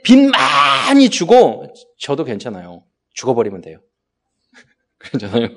빚 0.04 0.16
많이 0.30 1.08
주고 1.08 1.72
저도 1.98 2.24
괜찮아요. 2.24 2.84
죽어버리면 3.14 3.60
돼요. 3.62 3.80
괜찮아요? 5.00 5.48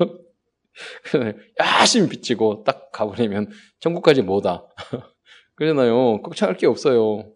열심히 1.59 2.09
빚지고 2.09 2.63
딱 2.63 2.91
가버리면 2.91 3.49
천국까지 3.79 4.21
못와. 4.21 4.65
그러잖아요. 5.55 6.21
걱정할 6.21 6.55
게 6.57 6.67
없어요. 6.67 7.33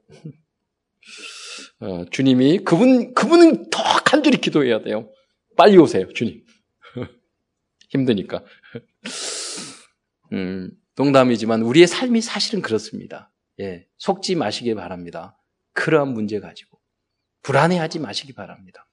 어, 1.82 2.06
주님이 2.12 2.60
그분 2.60 3.14
그분은 3.14 3.70
더 3.70 3.84
간절히 4.06 4.38
기도해야 4.38 4.82
돼요. 4.82 5.10
빨리 5.56 5.78
오세요, 5.78 6.12
주님. 6.14 6.44
힘드니까. 7.90 8.44
음, 10.32 10.72
농담이지만 10.96 11.62
우리의 11.62 11.88
삶이 11.88 12.22
사실은 12.22 12.62
그렇습니다. 12.62 13.32
예, 13.60 13.86
속지 13.98 14.36
마시기 14.36 14.74
바랍니다. 14.74 15.38
그러한 15.74 16.10
문제 16.14 16.40
가지고 16.40 16.80
불안해하지 17.44 18.00
마시기 18.00 18.34
바랍니다. 18.34 18.88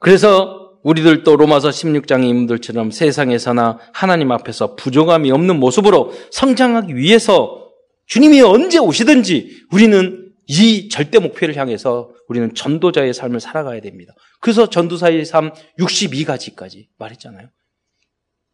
그래서 0.00 0.78
우리들도 0.82 1.36
로마서 1.36 1.68
16장의 1.68 2.28
인물들처럼 2.28 2.90
세상에서나 2.90 3.78
하나님 3.92 4.32
앞에서 4.32 4.76
부족함이 4.76 5.30
없는 5.30 5.60
모습으로 5.60 6.12
성장하기 6.30 6.96
위해서 6.96 7.70
주님이 8.06 8.40
언제 8.40 8.78
오시든지 8.78 9.66
우리는 9.72 10.29
이 10.46 10.88
절대 10.88 11.18
목표를 11.18 11.56
향해서 11.56 12.12
우리는 12.28 12.54
전도자의 12.54 13.14
삶을 13.14 13.40
살아가야 13.40 13.80
됩니다. 13.80 14.14
그래서 14.40 14.68
전도사의 14.68 15.24
삶 15.24 15.52
62가지까지 15.78 16.86
말했잖아요. 16.98 17.48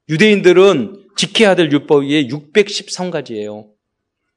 유대인들은 0.09 1.09
지켜야 1.17 1.55
될 1.55 1.71
율법이 1.73 2.29
613가지예요. 2.29 3.69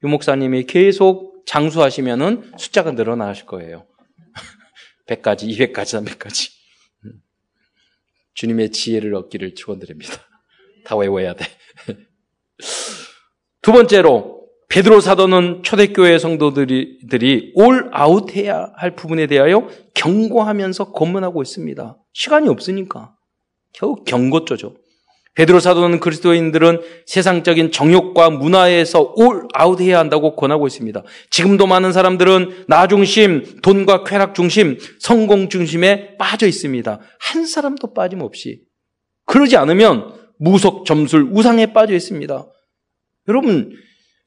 유 0.02 0.08
목사님이 0.08 0.64
계속 0.64 1.44
장수하시면은 1.46 2.52
숫자가 2.58 2.92
늘어나실 2.92 3.46
거예요. 3.46 3.86
100가지, 5.06 5.48
200가지, 5.48 6.04
300가지. 6.04 6.50
주님의 8.34 8.70
지혜를 8.70 9.14
얻기를 9.14 9.54
축원드립니다. 9.54 10.12
다 10.84 10.96
외워야 10.96 11.34
돼. 11.34 11.44
두 13.62 13.72
번째로 13.72 14.39
베드로 14.70 15.00
사도는 15.00 15.64
초대교회 15.64 16.18
성도들이 16.18 17.52
올 17.54 17.90
아웃해야 17.92 18.72
할 18.76 18.94
부분에 18.94 19.26
대하여 19.26 19.68
경고하면서 19.94 20.92
검문하고 20.92 21.42
있습니다. 21.42 21.98
시간이 22.12 22.48
없으니까 22.48 23.12
겨우 23.72 23.96
경고조죠. 24.04 24.76
베드로 25.34 25.58
사도는 25.58 25.98
그리스도인들은 25.98 26.82
세상적인 27.06 27.72
정욕과 27.72 28.30
문화에서 28.30 29.12
올 29.16 29.48
아웃해야 29.54 29.98
한다고 29.98 30.36
권하고 30.36 30.68
있습니다. 30.68 31.02
지금도 31.30 31.66
많은 31.66 31.92
사람들은 31.92 32.66
나 32.68 32.86
중심, 32.86 33.60
돈과 33.62 34.04
쾌락 34.04 34.34
중심, 34.34 34.78
성공 35.00 35.48
중심에 35.48 36.16
빠져 36.16 36.46
있습니다. 36.46 37.00
한 37.18 37.46
사람도 37.46 37.92
빠짐없이. 37.92 38.60
그러지 39.26 39.56
않으면 39.56 40.12
무속 40.38 40.84
점술, 40.84 41.28
우상에 41.32 41.72
빠져 41.72 41.94
있습니다. 41.94 42.46
여러분, 43.28 43.72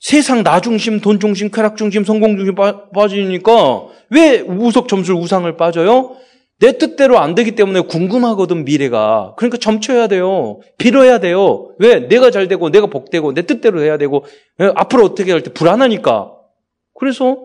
세상 0.04 0.44
나 0.44 0.60
중심, 0.60 1.00
돈 1.00 1.18
중심, 1.18 1.50
쾌락 1.50 1.78
중심, 1.78 2.04
성공 2.04 2.36
중심 2.36 2.56
빠, 2.56 2.90
빠지니까 2.90 3.88
왜 4.10 4.42
우석 4.42 4.90
점술 4.90 5.16
우상을 5.16 5.56
빠져요? 5.56 6.18
내 6.60 6.78
뜻대로 6.78 7.20
안 7.20 7.36
되기 7.36 7.52
때문에 7.56 7.80
궁금하거든 7.80 8.66
미래가. 8.66 9.34
그러니까 9.38 9.58
점쳐야 9.58 10.08
돼요. 10.08 10.60
빌어야 10.78 11.20
돼요. 11.20 11.74
왜? 11.80 12.02
내가 12.02 12.32
잘 12.32 12.50
되고 12.50 12.70
내가 12.70 12.88
복되고 12.88 13.34
내 13.34 13.44
뜻대로 13.44 13.82
해야 13.82 13.98
되고 13.98 14.26
예, 14.60 14.74
앞으로 14.76 15.06
어떻게 15.06 15.32
할 15.32 15.42
때 15.42 15.54
불안하니까. 15.54 16.34
그래서 17.00 17.38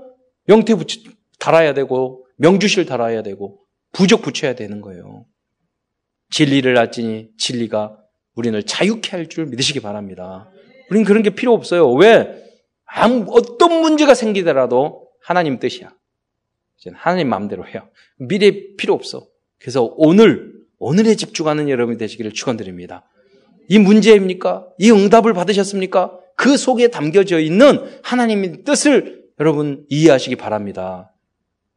명태 0.46 0.74
붙이 0.74 1.04
달아야 1.38 1.74
되고 1.74 2.26
명주실 2.38 2.86
달아야 2.86 3.22
되고 3.22 3.60
부적 3.92 4.20
붙여야 4.22 4.56
되는 4.56 4.80
거예요. 4.80 5.26
진리를 6.32 6.76
알지니 6.76 7.28
진리가 7.38 7.96
우리를 8.34 8.60
자유케 8.64 9.10
할 9.16 9.28
줄 9.28 9.46
믿으시기 9.46 9.78
바랍니다. 9.78 10.50
우린 10.90 11.04
그런 11.04 11.22
게 11.22 11.30
필요 11.30 11.54
없어요. 11.54 11.92
왜? 11.92 12.47
아무 12.88 13.27
어떤 13.31 13.81
문제가 13.81 14.14
생기더라도 14.14 15.09
하나님 15.22 15.59
뜻이야. 15.59 15.92
하나님 16.94 17.29
마음대로 17.29 17.66
해요. 17.66 17.88
미래 18.18 18.74
필요 18.77 18.94
없어. 18.94 19.27
그래서 19.61 19.92
오늘 19.96 20.55
오늘에 20.79 21.14
집중하는 21.14 21.68
여러분이 21.68 21.98
되시기를 21.98 22.33
축원드립니다. 22.33 23.05
이 23.68 23.79
문제입니까? 23.79 24.66
이 24.79 24.90
응답을 24.90 25.35
받으셨습니까? 25.35 26.18
그 26.37 26.57
속에 26.57 26.88
담겨져 26.88 27.40
있는 27.40 27.85
하나님의 28.03 28.64
뜻을 28.64 29.24
여러분 29.40 29.85
이해하시기 29.88 30.37
바랍니다. 30.37 31.12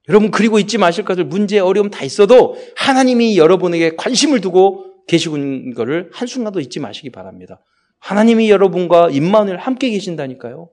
여러분 0.07 0.31
그리고 0.31 0.59
잊지 0.59 0.77
마실 0.77 1.03
것을 1.03 1.25
문제 1.25 1.59
어려움 1.59 1.89
다 1.89 2.05
있어도 2.05 2.55
하나님이 2.77 3.37
여러분에게 3.37 3.95
관심을 3.95 4.39
두고 4.39 4.85
계시고 5.07 5.37
있는 5.37 5.73
것을 5.73 6.09
한순간도 6.13 6.59
잊지 6.59 6.79
마시기 6.79 7.09
바랍니다. 7.09 7.59
하나님이 7.99 8.49
여러분과 8.49 9.09
임만을 9.09 9.57
함께 9.57 9.89
계신다니까요. 9.89 10.69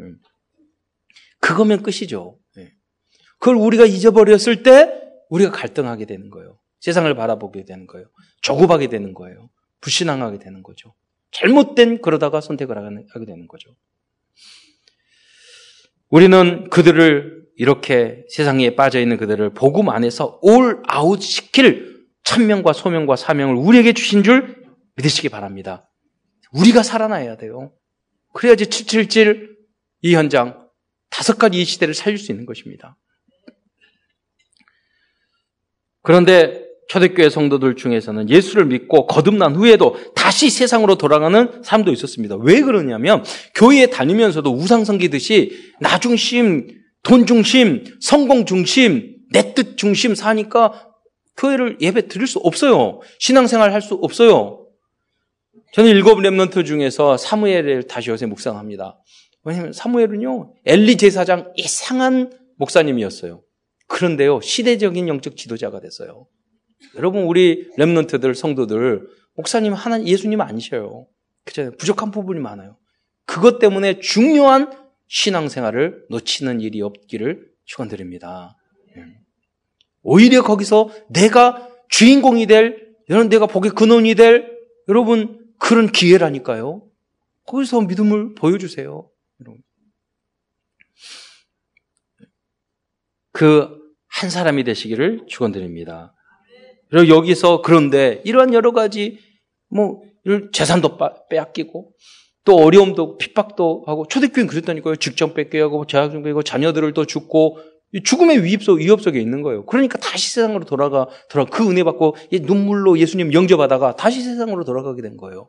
음. 0.00 0.18
그거면 1.40 1.82
끝이죠. 1.82 2.38
예. 2.58 2.72
그걸 3.38 3.56
우리가 3.56 3.86
잊어버렸을 3.86 4.62
때 4.62 4.92
우리가 5.28 5.50
갈등하게 5.50 6.06
되는 6.06 6.30
거예요. 6.30 6.58
세상을 6.80 7.12
바라보게 7.14 7.64
되는 7.64 7.86
거예요. 7.86 8.06
조급하게 8.42 8.88
되는 8.88 9.14
거예요. 9.14 9.50
불신앙하게 9.80 10.38
되는 10.38 10.62
거죠. 10.62 10.94
잘못된 11.30 12.00
그러다가 12.02 12.40
선택을 12.40 12.76
하게 12.76 13.26
되는 13.26 13.46
거죠. 13.46 13.76
우리는 16.08 16.68
그들을 16.70 17.46
이렇게 17.56 18.24
세상에 18.28 18.74
빠져 18.74 19.00
있는 19.00 19.16
그들을 19.16 19.50
복음 19.50 19.90
안에서 19.90 20.38
올 20.42 20.82
아웃 20.88 21.20
시킬 21.22 22.06
천명과 22.24 22.72
소명과 22.72 23.16
사명을 23.16 23.54
우리에게 23.54 23.92
주신 23.92 24.22
줄 24.22 24.64
믿으시기 24.96 25.28
바랍니다. 25.28 25.88
우리가 26.52 26.82
살아나야 26.82 27.36
돼요. 27.36 27.72
그래야지 28.32 28.66
777 28.66 29.49
이 30.02 30.14
현장 30.14 30.68
다섯 31.10 31.38
가지 31.38 31.60
이 31.60 31.64
시대를 31.64 31.94
살릴 31.94 32.18
수 32.18 32.32
있는 32.32 32.46
것입니다. 32.46 32.96
그런데 36.02 36.64
초대교회 36.88 37.30
성도들 37.30 37.76
중에서는 37.76 38.30
예수를 38.30 38.66
믿고 38.66 39.06
거듭난 39.06 39.54
후에도 39.54 39.96
다시 40.16 40.50
세상으로 40.50 40.96
돌아가는 40.96 41.62
사람도 41.62 41.92
있었습니다. 41.92 42.36
왜 42.36 42.62
그러냐면 42.62 43.22
교회에 43.54 43.86
다니면서도 43.86 44.52
우상 44.52 44.84
섬기듯이 44.84 45.72
나 45.80 46.00
중심, 46.00 46.66
돈 47.02 47.26
중심, 47.26 47.84
성공 48.00 48.44
중심, 48.44 49.16
내 49.32 49.54
뜻 49.54 49.76
중심 49.76 50.16
사니까 50.16 50.88
교회를 51.36 51.78
예배 51.80 52.08
드릴 52.08 52.26
수 52.26 52.40
없어요. 52.40 53.00
신앙생활 53.20 53.72
할 53.72 53.80
수 53.80 53.94
없어요. 53.94 54.66
저는 55.72 55.90
일곱 55.90 56.18
랩런트 56.18 56.66
중에서 56.66 57.16
사무엘을 57.16 57.84
다시 57.84 58.10
요새 58.10 58.26
묵상합니다. 58.26 58.98
왜냐하면 59.42 59.72
사무엘은요 59.72 60.54
엘리 60.66 60.96
제사장 60.96 61.52
이상한 61.56 62.32
목사님이었어요. 62.56 63.42
그런데요 63.86 64.40
시대적인 64.40 65.08
영적 65.08 65.36
지도자가 65.36 65.80
됐어요. 65.80 66.26
여러분 66.96 67.24
우리 67.24 67.68
랩런트들 67.78 68.34
성도들 68.34 69.06
목사님 69.34 69.72
하나 69.72 70.02
예수님 70.02 70.40
아니셔요. 70.40 71.06
그죠? 71.44 71.72
부족한 71.78 72.10
부분이 72.10 72.40
많아요. 72.40 72.76
그것 73.24 73.58
때문에 73.58 74.00
중요한 74.00 74.72
신앙생활을 75.08 76.04
놓치는 76.10 76.60
일이 76.60 76.82
없기를 76.82 77.48
축원드립니다. 77.64 78.56
예. 78.96 79.04
오히려 80.02 80.42
거기서 80.42 80.90
내가 81.08 81.68
주인공이 81.88 82.46
될 82.46 82.90
여러분 83.08 83.28
내가 83.28 83.46
복의 83.46 83.72
근원이 83.72 84.14
될 84.14 84.50
여러분 84.88 85.44
그런 85.58 85.90
기회라니까요. 85.90 86.86
거기서 87.46 87.82
믿음을 87.82 88.34
보여주세요. 88.34 89.09
그 93.32 93.80
한 94.10 94.28
사람이 94.28 94.64
되시기를 94.64 95.22
축원드립니다. 95.28 96.14
그리고 96.90 97.16
여기서 97.16 97.62
그런데 97.62 98.20
이러한 98.24 98.52
여러 98.52 98.72
가지 98.72 99.18
뭐 99.70 100.02
재산도 100.52 100.98
빼앗기고 101.30 101.92
또 102.44 102.56
어려움도 102.56 103.16
핍박도 103.18 103.84
하고 103.86 104.06
초대교회는 104.08 104.48
그랬다니까요. 104.48 104.96
직장 104.96 105.34
뺏게 105.34 105.60
하고 105.60 105.86
재학생 105.86 106.22
뺏고 106.22 106.42
자녀들을 106.42 106.92
또 106.92 107.06
죽고 107.06 107.58
죽음의 108.04 108.44
위협 108.44 108.60
위협 108.78 109.00
속에 109.00 109.20
있는 109.20 109.42
거예요. 109.42 109.64
그러니까 109.66 109.98
다시 109.98 110.32
세상으로 110.34 110.64
돌아가 110.64 111.06
돌아 111.30 111.44
그 111.44 111.68
은혜 111.68 111.84
받고 111.84 112.16
눈물로 112.42 112.98
예수님 112.98 113.32
영접하다가 113.32 113.96
다시 113.96 114.22
세상으로 114.22 114.64
돌아가게 114.64 115.02
된 115.02 115.16
거예요. 115.16 115.48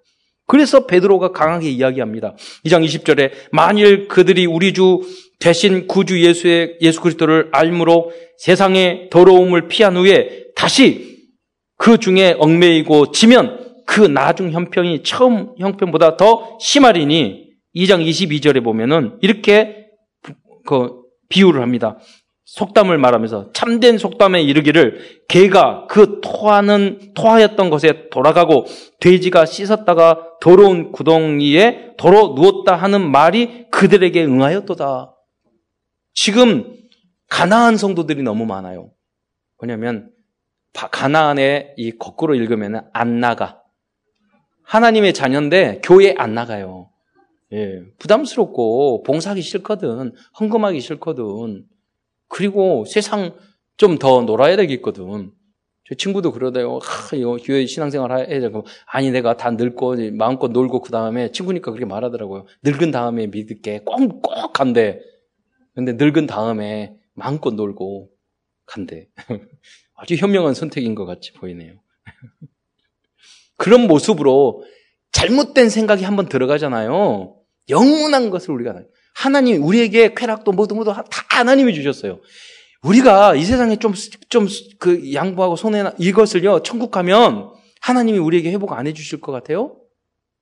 그래서 0.52 0.86
베드로가 0.86 1.32
강하게 1.32 1.70
이야기합니다. 1.70 2.36
2장 2.66 2.86
20절에 2.86 3.32
만일 3.54 4.10
그들이 4.10 4.46
우리 4.46 4.74
주 4.74 5.00
대신 5.40 5.88
구주 5.88 6.22
예수의 6.22 6.76
예수 6.82 7.00
그리스도를 7.00 7.48
알므로 7.54 8.12
세상의 8.40 9.10
더러움을 9.12 9.70
피한 9.70 9.96
후에 9.96 10.48
다시 10.54 11.30
그 11.78 12.00
중에 12.00 12.36
얽매이고 12.38 13.14
지면 13.14 13.76
그 13.88 14.02
나중 14.02 14.52
형편이 14.52 15.04
처음 15.04 15.56
형편보다 15.58 16.18
더 16.18 16.58
심하리니 16.60 17.46
2장 17.74 18.06
22절에 18.06 18.62
보면은 18.62 19.20
이렇게 19.22 19.86
그 20.66 21.00
비유를 21.30 21.62
합니다. 21.62 21.98
속담을 22.52 22.98
말하면서 22.98 23.54
참된 23.54 23.98
속담에 23.98 24.42
이르기를 24.42 25.22
개가 25.30 25.88
그 25.88 26.20
토하는 26.22 27.14
토하였던 27.14 27.70
것에 27.70 28.10
돌아가고 28.10 28.66
돼지가 29.00 29.46
씻었다가 29.46 30.38
더러운 30.42 30.92
구덩이에 30.92 31.94
도로 31.98 32.34
누웠다 32.36 32.76
하는 32.76 33.10
말이 33.10 33.68
그들에게 33.72 34.26
응하였도다. 34.26 35.16
지금 36.14 36.76
가나안 37.30 37.78
성도들이 37.78 38.22
너무 38.22 38.46
많아요. 38.46 38.92
뭐냐면 39.58 40.12
가나안에 40.74 41.76
이 41.78 41.92
거꾸로 41.92 42.36
읽으면 42.36 42.86
안 42.92 43.22
나가. 43.22 43.62
하나님의 44.64 45.14
자녀인데 45.14 45.80
교회 45.86 46.14
안 46.18 46.34
나가요. 46.34 46.90
예, 47.54 47.80
부담스럽고 47.98 49.04
봉사하기 49.04 49.42
싫거든. 49.42 50.12
헌금하기 50.38 50.82
싫거든. 50.82 51.64
그리고 52.32 52.86
세상 52.86 53.36
좀 53.78 53.98
더 53.98 54.22
놀아야 54.22 54.56
되겠거든. 54.58 55.32
제 55.86 55.96
친구도 55.96 56.32
그러대요. 56.32 56.78
하, 56.84 57.16
이거 57.16 57.38
교회 57.44 57.66
신앙생활 57.66 58.30
해야 58.30 58.40
되고. 58.40 58.66
아니, 58.86 59.10
내가 59.10 59.36
다 59.38 59.50
늙고, 59.50 59.96
마음껏 60.14 60.50
놀고, 60.50 60.82
그 60.82 60.92
다음에 60.92 61.32
친구니까 61.32 61.72
그렇게 61.72 61.86
말하더라고요. 61.86 62.46
늙은 62.64 62.92
다음에 62.92 63.26
믿을게. 63.28 63.82
꼭, 63.84 64.22
꼭 64.22 64.54
간대. 64.54 65.02
근데 65.74 65.94
늙은 65.94 66.28
다음에 66.28 66.96
마음껏 67.14 67.54
놀고 67.54 68.12
간대. 68.68 69.10
아주 69.96 70.14
현명한 70.16 70.54
선택인 70.54 70.94
것 70.94 71.06
같이 71.06 71.34
보이네요. 71.34 71.82
그런 73.58 73.88
모습으로 73.88 74.64
잘못된 75.12 75.70
생각이 75.70 76.04
한번 76.04 76.30
들어가잖아요. 76.30 77.36
영원한 77.70 78.30
것을 78.30 78.52
우리가 78.52 78.84
하나님이 79.16 79.58
우리에게 79.58 80.14
쾌락도 80.14 80.52
모두 80.52 80.76
모두 80.76 80.94
다 80.94 81.04
하나님이 81.30 81.74
주셨어요. 81.74 82.20
우리가 82.84 83.36
이 83.36 83.44
세상에 83.44 83.76
좀 83.78 83.94
좀 84.30 84.48
그 84.80 85.14
양보하고 85.14 85.56
손해나 85.56 85.94
이것을요 86.00 86.64
천국 86.64 86.90
가면 86.92 87.52
하나님이 87.82 88.18
우리에게 88.18 88.52
회복 88.52 88.74
안 88.74 88.88
해주실 88.88 89.22
것 89.22 89.32
같아요? 89.32 89.76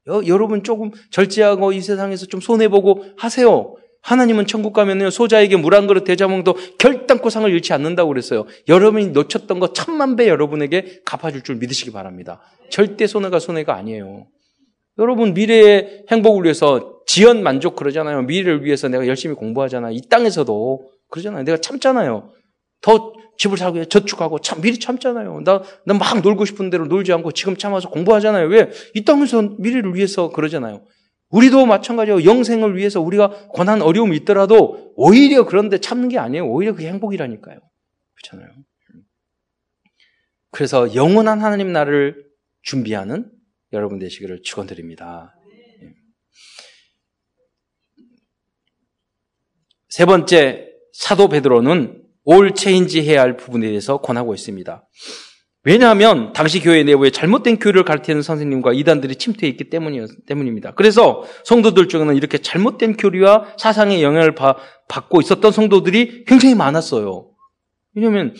여, 0.08 0.22
여러분 0.28 0.64
조금 0.64 0.92
절제하고 1.12 1.74
이 1.74 1.82
세상에서 1.82 2.26
좀 2.28 2.40
손해 2.40 2.68
보고 2.70 3.04
하세요. 3.18 3.76
하나님은 4.02 4.48
천국 4.48 4.72
가면요 4.72 5.10
소자에게 5.10 5.58
물 5.58 5.74
한 5.74 5.86
그릇 5.88 6.06
대자먹도 6.06 6.56
결단코 6.78 7.30
상을 7.30 7.50
잃지 7.52 7.74
않는다고 7.74 8.08
그랬어요. 8.08 8.46
여러분이 8.70 9.08
놓쳤던 9.08 9.60
거 9.60 9.74
천만 9.74 10.16
배 10.16 10.30
여러분에게 10.30 11.02
갚아줄 11.06 11.44
줄 11.44 11.58
믿으시기 11.58 11.92
바랍니다. 11.92 12.40
절대 12.70 13.08
손해가 13.08 13.40
손해가 13.40 13.76
아니에요. 13.76 14.28
여러분 14.98 15.34
미래의 15.34 16.06
행복을 16.12 16.44
위해서 16.46 16.99
지연 17.10 17.42
만족 17.42 17.76
그러잖아요. 17.76 18.22
미래를 18.22 18.64
위해서 18.64 18.88
내가 18.88 19.08
열심히 19.08 19.34
공부하잖아요. 19.34 19.94
이 19.94 20.02
땅에서도 20.02 20.92
그러잖아요. 21.10 21.44
내가 21.44 21.58
참잖아요. 21.58 22.32
더 22.82 23.14
집을 23.40 23.58
사고 23.58 23.84
저축하고 23.84 24.42
참 24.42 24.62
미리 24.62 24.78
참잖아요. 24.78 25.42
나나막 25.42 26.22
놀고 26.22 26.46
싶은 26.46 26.70
대로 26.70 26.86
놀지 26.86 27.12
않고 27.12 27.32
지금 27.32 27.58
참아서 27.58 27.90
공부하잖아요. 27.90 28.48
왜? 28.50 28.70
이 28.94 29.06
땅에서 29.06 29.42
미래를 29.58 29.96
위해서 29.96 30.30
그러잖아요. 30.30 30.86
우리도 31.32 31.66
마찬가지로 31.66 32.26
영생을 32.26 32.78
위해서 32.78 33.02
우리가 33.02 33.48
고난 33.48 33.82
어려움이 33.82 34.16
있더라도 34.18 34.94
오히려 34.96 35.48
그런데 35.48 35.80
참는 35.80 36.10
게 36.10 36.20
아니에요. 36.20 36.46
오히려 36.46 36.74
그게 36.74 36.90
행복이라니까요. 36.90 37.58
그렇잖아요. 38.18 38.54
그래서 40.52 40.94
영원한 40.94 41.42
하나님 41.42 41.74
나라를 41.74 42.24
준비하는 42.62 43.32
여러분 43.74 43.98
되시기를 43.98 44.44
축원드립니다. 44.44 45.34
세 49.90 50.06
번째 50.06 50.68
사도 50.94 51.28
베드로는 51.28 52.02
올 52.24 52.54
체인지 52.54 53.02
해야 53.02 53.22
할 53.22 53.38
부분에 53.38 53.68
대해서 53.68 53.98
권하고 53.98 54.34
있습니다. 54.34 54.88
왜냐하면 55.64 56.32
당시 56.32 56.62
교회 56.62 56.84
내부에 56.84 57.10
잘못된 57.10 57.60
교리를 57.60 57.84
가르치는 57.84 58.22
선생님과 58.22 58.72
이단들이 58.74 59.16
침투해 59.16 59.50
있기 59.50 59.70
때문입니다. 59.70 60.72
그래서 60.76 61.24
성도들 61.44 61.90
중에는 61.90 62.16
이렇게 62.16 62.38
잘못된 62.38 62.96
교리와 62.96 63.56
사상의 63.58 64.02
영향을 64.02 64.36
받고 64.88 65.20
있었던 65.22 65.52
성도들이 65.52 66.24
굉장히 66.26 66.56
많았어요. 66.56 67.30
왜냐하면 67.94 68.36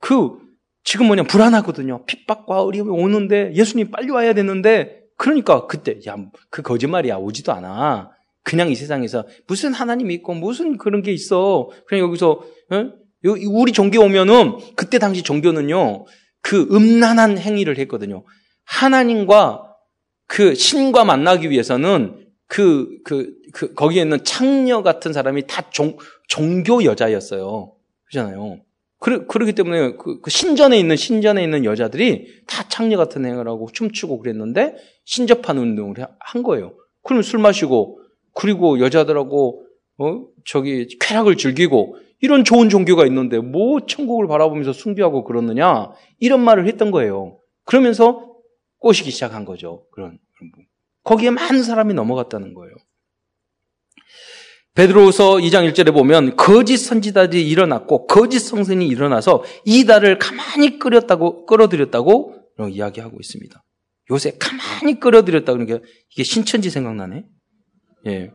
그 0.00 0.38
지금 0.82 1.06
뭐냐 1.06 1.24
불안하거든요. 1.24 2.04
핍박과 2.06 2.62
어려움이 2.62 2.90
오는데 2.90 3.52
예수님 3.54 3.90
빨리 3.90 4.10
와야 4.10 4.32
되는데 4.32 5.02
그러니까 5.16 5.66
그때 5.66 6.00
야 6.06 6.16
그 6.50 6.62
거짓말이야 6.62 7.16
오지도 7.16 7.52
않아. 7.52 8.10
그냥 8.46 8.70
이 8.70 8.76
세상에서 8.76 9.26
무슨 9.48 9.72
하나님이 9.72 10.14
있고 10.14 10.32
무슨 10.32 10.78
그런 10.78 11.02
게 11.02 11.12
있어. 11.12 11.68
그냥 11.88 12.06
여기서 12.06 12.30
어? 12.70 12.92
우리 13.24 13.72
종교 13.72 14.00
오면은 14.02 14.58
그때 14.76 15.00
당시 15.00 15.24
종교는요 15.24 16.04
그 16.42 16.68
음란한 16.70 17.38
행위를 17.38 17.76
했거든요. 17.78 18.24
하나님과 18.64 19.64
그 20.28 20.54
신과 20.54 21.04
만나기 21.04 21.50
위해서는 21.50 22.24
그, 22.46 22.98
그, 23.04 23.34
그, 23.52 23.74
거기에 23.74 24.02
있는 24.02 24.22
창녀 24.22 24.84
같은 24.84 25.12
사람이 25.12 25.48
다 25.48 25.68
종, 25.70 25.96
종교 26.28 26.84
여자였어요. 26.84 27.72
그잖아요. 28.04 28.60
그러, 29.00 29.26
그렇기 29.26 29.54
때문에 29.54 29.96
그, 29.96 30.20
그, 30.20 30.30
신전에 30.30 30.78
있는, 30.78 30.94
신전에 30.94 31.42
있는 31.42 31.64
여자들이 31.64 32.42
다 32.46 32.68
창녀 32.68 32.96
같은 32.96 33.24
행위를 33.24 33.48
하고 33.48 33.68
춤추고 33.72 34.20
그랬는데 34.20 34.76
신접한 35.04 35.58
운동을 35.58 35.96
한 36.20 36.42
거예요. 36.44 36.74
그럼 37.02 37.22
술 37.22 37.40
마시고, 37.40 38.05
그리고 38.36 38.78
여자들하고, 38.80 39.66
어, 39.98 40.24
저기, 40.44 40.86
쾌락을 41.00 41.36
즐기고, 41.36 41.96
이런 42.20 42.44
좋은 42.44 42.68
종교가 42.68 43.06
있는데 43.06 43.38
뭐 43.38 43.84
천국을 43.86 44.26
바라보면서 44.26 44.72
숭배하고 44.72 45.24
그러느냐 45.24 45.90
이런 46.18 46.40
말을 46.40 46.66
했던 46.66 46.90
거예요. 46.90 47.38
그러면서 47.64 48.34
꼬시기 48.78 49.10
시작한 49.10 49.44
거죠. 49.44 49.86
그런 49.92 50.18
거기에 51.04 51.30
많은 51.30 51.62
사람이 51.62 51.94
넘어갔다는 51.94 52.54
거예요. 52.54 52.74
베드로서 54.74 55.36
2장 55.36 55.70
1절에 55.70 55.92
보면 55.92 56.36
거짓 56.36 56.76
선지자들이 56.76 57.48
일어났고 57.48 58.06
거짓 58.06 58.40
성선이 58.40 58.86
일어나서 58.86 59.42
이달을 59.64 60.18
가만히 60.18 60.78
끌었다고 60.78 61.46
끌어들였다고 61.46 62.34
이야기하고 62.70 63.18
있습니다. 63.18 63.62
요새 64.10 64.36
가만히 64.38 65.00
끌어들였다 65.00 65.52
그러니까 65.52 65.80
이게 66.12 66.22
신천지 66.22 66.70
생각나네. 66.70 67.24
예. 68.06 68.30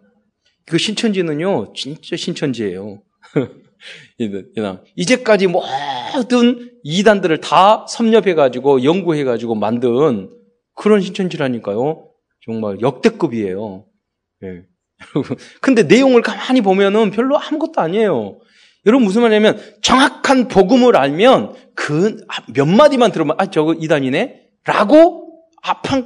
그 0.65 0.78
신천지는요, 0.78 1.74
진짜 1.74 2.15
신천지예요. 2.15 3.01
이제까지 4.95 5.47
모든 5.47 6.72
이단들을 6.84 7.41
다 7.41 7.86
섭렵해가지고 7.88 8.84
연구해가지고 8.84 9.55
만든 9.55 10.30
그런 10.76 11.01
신천지라니까요. 11.01 12.07
정말 12.45 12.80
역대급이에요. 12.82 13.86
예. 14.43 14.63
근데 15.61 15.84
내용을 15.84 16.22
가만히 16.22 16.61
보면은 16.61 17.11
별로 17.11 17.38
아무것도 17.39 17.82
아니에요. 17.82 18.39
여러분 18.86 19.05
무슨 19.05 19.22
말이냐면 19.22 19.59
정확한 19.82 20.47
복음을 20.47 20.95
알면 20.95 21.55
그 21.76 22.17
몇 22.53 22.67
마디만 22.67 23.11
들으면 23.11 23.36
아 23.39 23.45
저거 23.47 23.74
이단이네 23.74 24.41
라고 24.65 25.20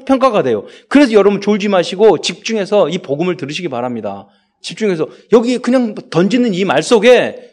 평가가 0.05 0.43
돼요. 0.43 0.65
그래서 0.89 1.13
여러분 1.13 1.41
졸지 1.41 1.67
마시고 1.69 2.19
집중해서 2.19 2.89
이 2.89 2.97
복음을 2.97 3.37
들으시기 3.37 3.69
바랍니다. 3.69 4.27
집중해서 4.61 5.07
여기 5.31 5.57
그냥 5.59 5.95
던지는 6.09 6.53
이 6.53 6.65
말 6.65 6.83
속에 6.83 7.51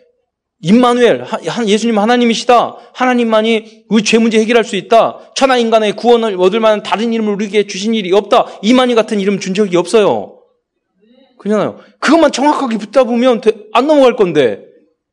임마누엘, 0.64 1.26
예수님 1.66 1.98
하나님이시다. 1.98 2.76
하나님만이 2.94 3.84
우리 3.88 4.04
죄 4.04 4.18
문제 4.18 4.38
해결할 4.38 4.62
수 4.62 4.76
있다. 4.76 5.18
천하 5.34 5.56
인간의 5.56 5.96
구원을 5.96 6.36
얻을 6.40 6.60
만한 6.60 6.84
다른 6.84 7.12
이름을 7.12 7.34
우리에게 7.34 7.66
주신 7.66 7.94
일이 7.94 8.12
없다. 8.12 8.46
이만희 8.62 8.94
같은 8.94 9.18
이름 9.18 9.40
준 9.40 9.54
적이 9.54 9.76
없어요. 9.76 10.38
그잖아요. 11.38 11.80
그것만 11.98 12.30
정확하게 12.30 12.78
붙다 12.78 13.02
보면 13.02 13.40
안 13.72 13.88
넘어갈 13.88 14.14
건데 14.14 14.64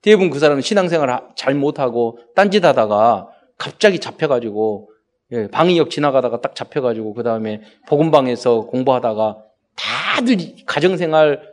대부분 0.03 0.29
그 0.29 0.37
사람은 0.37 0.61
신앙생활 0.61 1.19
잘 1.35 1.55
못하고 1.55 2.19
딴짓하다가 2.35 3.27
갑자기 3.57 3.99
잡혀가지고 3.99 4.91
예, 5.31 5.47
방위역 5.47 5.89
지나가다가 5.89 6.41
딱 6.41 6.55
잡혀가지고 6.55 7.13
그 7.13 7.23
다음에 7.23 7.61
복음방에서 7.87 8.61
공부하다가 8.61 9.37
다들 9.75 10.37
가정생활 10.65 11.49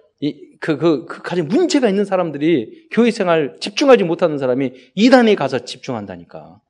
그, 0.60 0.78
그, 0.78 1.04
그 1.04 1.22
가장 1.22 1.46
문제가 1.48 1.88
있는 1.88 2.04
사람들이 2.04 2.88
교회 2.90 3.10
생활 3.10 3.56
집중하지 3.60 4.04
못하는 4.04 4.38
사람이 4.38 4.72
이단에 4.94 5.34
가서 5.34 5.64
집중한다니까. 5.64 6.60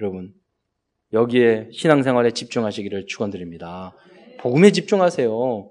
여러분, 0.00 0.32
여기에 1.12 1.68
신앙생활에 1.72 2.30
집중하시기를 2.32 3.06
축원드립니다. 3.06 3.94
복음에 4.40 4.72
집중하세요. 4.72 5.70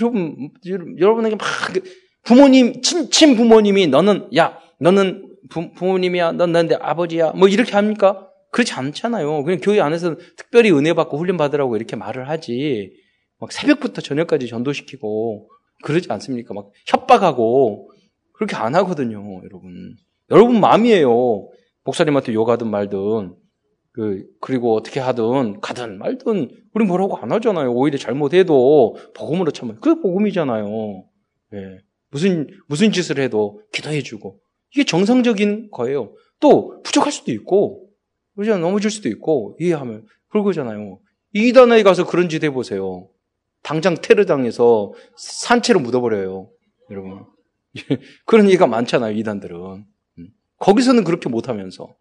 여러분, 0.00 0.50
여러분에게 0.98 1.36
막그 1.36 1.82
부모님, 2.22 2.82
친, 2.82 3.10
친 3.10 3.36
부모님이 3.36 3.86
너는, 3.88 4.28
야, 4.36 4.58
너는 4.80 5.36
부, 5.48 5.72
부모님이야, 5.72 6.32
넌 6.32 6.52
나한테 6.52 6.76
아버지야, 6.76 7.32
뭐 7.32 7.48
이렇게 7.48 7.72
합니까? 7.72 8.27
그렇지 8.50 8.72
않잖아요. 8.72 9.44
그냥 9.44 9.60
교회 9.62 9.80
안에서 9.80 10.16
특별히 10.36 10.70
은혜 10.72 10.94
받고 10.94 11.18
훈련 11.18 11.36
받으라고 11.36 11.76
이렇게 11.76 11.96
말을 11.96 12.28
하지. 12.28 12.92
막 13.38 13.52
새벽부터 13.52 14.00
저녁까지 14.00 14.48
전도시키고, 14.48 15.48
그러지 15.84 16.10
않습니까? 16.10 16.54
막 16.54 16.70
협박하고 16.86 17.90
그렇게 18.32 18.56
안 18.56 18.74
하거든요, 18.74 19.40
여러분. 19.44 19.96
여러분 20.30 20.60
마음이에요. 20.60 21.48
목사님한테 21.84 22.34
욕하든 22.34 22.68
말든 22.68 23.34
그 23.92 24.24
그리고 24.40 24.76
어떻게 24.76 25.00
하든 25.00 25.60
가든 25.60 25.98
말든 25.98 26.50
우리 26.74 26.84
뭐라고 26.84 27.16
안 27.16 27.32
하잖아요. 27.32 27.72
오히려 27.72 27.98
잘못해도 27.98 28.96
복음으로 29.14 29.50
참아. 29.50 29.74
그게 29.80 30.00
복음이잖아요. 30.00 31.04
예. 31.54 31.78
무슨 32.10 32.46
무슨 32.66 32.92
짓을 32.92 33.18
해도 33.18 33.62
기도해주고 33.72 34.38
이게 34.72 34.84
정상적인 34.84 35.70
거예요. 35.70 36.14
또 36.40 36.80
부족할 36.82 37.10
수도 37.10 37.32
있고 37.32 37.87
그러지 38.38 38.60
넘어질 38.60 38.88
수도 38.90 39.08
있고 39.08 39.56
이해하면 39.58 40.06
그러잖아요. 40.28 41.00
이단에 41.32 41.82
가서 41.82 42.06
그런 42.06 42.28
짓 42.28 42.44
해보세요. 42.44 43.08
당장 43.64 43.96
테러 44.00 44.24
당해서 44.26 44.92
산채로 45.16 45.80
묻어버려요. 45.80 46.48
여러분. 46.90 47.24
그런 48.26 48.46
얘기가 48.46 48.68
많잖아요, 48.68 49.16
이단들은. 49.16 49.84
음. 50.18 50.28
거기서는 50.58 51.02
그렇게 51.02 51.28
못하면서. 51.28 51.92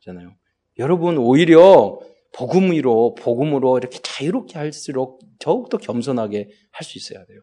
잖아요. 0.00 0.34
여러분, 0.78 1.18
오히려 1.18 2.00
복음으로, 2.34 3.14
복음으로 3.14 3.76
이렇게 3.76 3.98
자유롭게 4.02 4.58
할수록 4.58 5.20
더욱더 5.38 5.76
겸손하게 5.76 6.48
할 6.70 6.84
수 6.84 6.96
있어야 6.96 7.24
돼요. 7.26 7.40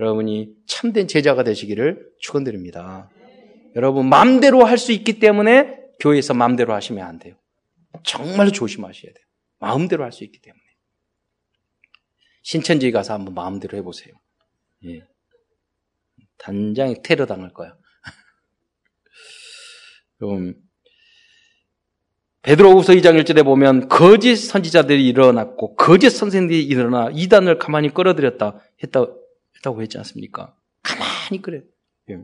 여러분이 0.00 0.50
참된 0.66 1.06
제자가 1.06 1.44
되시기를 1.44 2.10
축원드립니다. 2.18 3.08
여러분, 3.76 4.08
마음대로 4.08 4.64
할 4.64 4.78
수 4.78 4.90
있기 4.90 5.20
때문에 5.20 5.78
교회에서 6.00 6.34
마음대로 6.34 6.74
하시면 6.74 7.06
안 7.06 7.20
돼요. 7.20 7.36
정말 8.04 8.50
조심하셔야 8.52 9.12
돼요. 9.12 9.24
마음대로 9.58 10.04
할 10.04 10.12
수 10.12 10.24
있기 10.24 10.40
때문에. 10.40 10.62
신천지 12.42 12.90
가서 12.92 13.14
한번 13.14 13.34
마음대로 13.34 13.76
해보세요. 13.78 14.14
예. 14.86 15.02
단장에 16.38 16.96
테러 17.02 17.26
당할 17.26 17.52
거야. 17.52 17.76
그럼 20.18 20.54
베드로후서 22.42 22.92
2장 22.94 23.20
1절에 23.22 23.44
보면 23.44 23.88
거짓 23.88 24.36
선지자들이 24.36 25.06
일어났고 25.08 25.74
거짓 25.74 26.10
선생들이 26.10 26.64
일어나 26.64 27.10
이단을 27.12 27.58
가만히 27.58 27.92
끌어들였다 27.92 28.60
했다 28.84 29.06
했다고 29.56 29.82
했지 29.82 29.98
않습니까? 29.98 30.54
가만히 30.82 31.42
끌어. 31.42 31.60
예. 32.10 32.18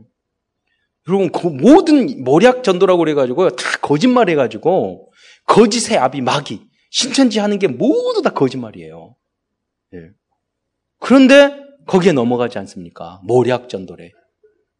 여러분 1.07 1.31
그 1.31 1.47
모든 1.47 2.23
모략 2.23 2.63
전도라고 2.63 2.99
그래가지고 2.99 3.49
다 3.51 3.77
거짓말 3.81 4.29
해가지고 4.29 5.04
거짓의 5.45 5.97
아비 5.97 6.21
마귀 6.21 6.67
신천지 6.91 7.39
하는 7.39 7.59
게 7.59 7.67
모두 7.67 8.21
다 8.21 8.31
거짓말이에요. 8.31 9.15
예. 9.93 9.99
그런데 10.99 11.53
거기에 11.87 12.13
넘어가지 12.13 12.57
않습니까? 12.59 13.21
모략 13.23 13.69
전도래. 13.69 14.11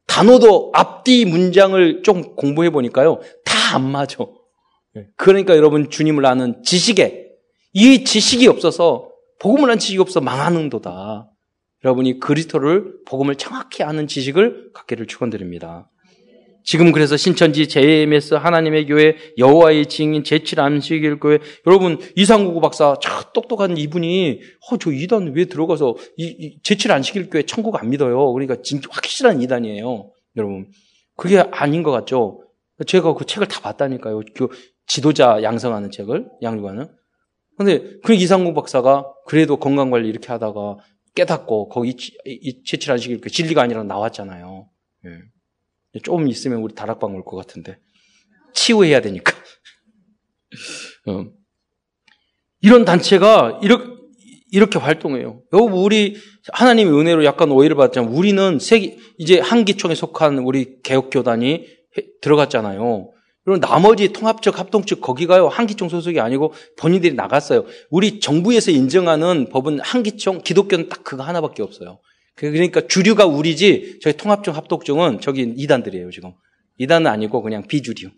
단어도 0.08 0.72
앞뒤 0.74 1.26
문장을 1.26 2.04
좀 2.04 2.36
공부해 2.36 2.70
보니까요. 2.70 3.20
다 3.44 3.56
안 3.76 3.84
맞아. 3.90 4.18
예. 4.96 5.08
그러니까 5.18 5.58
여러분 5.58 5.90
주님을 5.90 6.26
아는 6.26 6.62
지식에 6.64 7.28
이 7.74 8.04
지식이 8.04 8.48
없어서 8.48 9.10
복음을 9.40 9.70
아는 9.70 9.80
지식이 9.80 10.00
없어 10.00 10.22
망하는 10.22 10.70
도다. 10.70 11.30
여러분이 11.84 12.20
그리스도를 12.20 13.04
복음을 13.06 13.36
정확히 13.36 13.84
아는 13.84 14.08
지식을 14.08 14.72
갖기를 14.74 15.08
축원드립니다. 15.08 15.90
지금 16.66 16.92
그래서 16.92 17.16
신천지 17.16 17.68
JMS 17.68 18.34
하나님의 18.34 18.88
교회 18.88 19.16
여호와의 19.38 19.86
증인 19.86 20.24
제칠 20.24 20.60
안식일 20.60 21.20
교회 21.20 21.38
여러분 21.68 22.00
이상구 22.16 22.60
박사 22.60 22.98
참 23.00 23.22
똑똑한 23.34 23.78
이분이 23.78 24.42
어, 24.72 24.78
저 24.78 24.92
이단 24.92 25.34
왜 25.36 25.46
들어가서 25.46 25.96
이, 26.18 26.26
이 26.26 26.60
제칠 26.64 26.92
안식일 26.92 27.30
교회 27.30 27.44
천국 27.44 27.80
안 27.80 27.92
믿어요. 27.92 28.34
그러니까 28.34 28.58
진짜 28.64 28.90
확실한 28.92 29.44
이단이에요. 29.44 30.12
여러분 30.38 30.68
그게 31.16 31.38
아닌 31.52 31.84
것 31.84 31.92
같죠. 31.92 32.42
제가 32.88 33.14
그 33.14 33.26
책을 33.26 33.48
다 33.48 33.62
봤다니까요. 33.62 34.22
그 34.36 34.48
지도자 34.88 35.44
양성하는 35.44 35.92
책을 35.92 36.28
양육하는. 36.42 36.88
근데 37.58 38.00
그 38.04 38.14
이상국 38.14 38.56
박사가 38.56 39.06
그래도 39.28 39.58
건강 39.58 39.92
관리 39.92 40.10
이렇게 40.10 40.28
하다가 40.30 40.78
깨닫고 41.16 41.70
거기 41.70 41.96
채칠한 42.66 42.98
식이 42.98 43.20
그 43.20 43.30
진리가 43.30 43.62
아니라 43.62 43.84
나왔잖아요. 43.84 44.68
예. 45.06 45.35
좀 46.04 46.28
있으면 46.28 46.60
우리 46.60 46.74
다락방 46.76 47.14
올 47.16 47.24
것 47.24 47.36
같은데 47.38 47.78
치유해야 48.54 49.02
되니까. 49.02 49.34
어. 51.08 51.26
이런 52.62 52.86
단체가 52.86 53.60
이렇게 53.62 53.96
이렇게 54.52 54.80
활동해요. 54.80 55.42
여러분, 55.52 55.74
우리 55.74 56.16
하나님의 56.54 56.94
은혜로 56.98 57.26
약간 57.26 57.52
오해를 57.52 57.76
받았잖아요. 57.76 58.12
우리는 58.14 58.58
세계, 58.60 58.98
이제 59.18 59.40
한기총에 59.40 59.96
속한 59.96 60.40
우리 60.40 60.82
개혁교단이 60.82 61.66
들어갔잖아요. 62.22 63.12
그럼 63.44 63.60
나머지 63.60 64.14
통합적 64.14 64.58
합동측 64.58 65.02
거기가요 65.02 65.48
한기총 65.50 65.90
소속이 65.90 66.20
아니고 66.20 66.54
본인들이 66.78 67.14
나갔어요. 67.16 67.66
우리 67.90 68.20
정부에서 68.20 68.72
인정하는 68.72 69.50
법은 69.50 69.82
한기총 69.82 70.42
기독교는 70.42 70.90
딱 70.90 71.04
그거 71.04 71.24
하나밖에 71.24 71.62
없어요. 71.62 72.00
그러니까 72.36 72.86
주류가 72.88 73.26
우리지 73.26 74.00
저희 74.02 74.16
통합적 74.16 74.56
합동층은 74.56 75.22
저기 75.22 75.42
이단들이에요 75.42 76.12
지금. 76.12 76.34
이단은 76.78 77.10
아니고 77.10 77.42
그냥 77.42 77.66
비주류. 77.66 78.12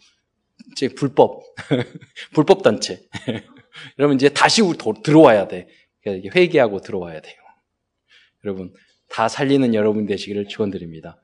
이제 0.71 0.87
불법 0.89 1.43
불법 2.33 2.63
단체. 2.63 3.01
여러분 3.99 4.15
이제 4.15 4.29
다시 4.29 4.61
우리 4.61 4.77
들어와야 5.03 5.47
돼. 5.47 5.67
회개하고 6.05 6.81
들어와야 6.81 7.21
돼요. 7.21 7.35
여러분 8.43 8.73
다 9.09 9.27
살리는 9.27 9.73
여러분 9.75 10.05
되시기를 10.07 10.47
축원드립니다. 10.47 11.21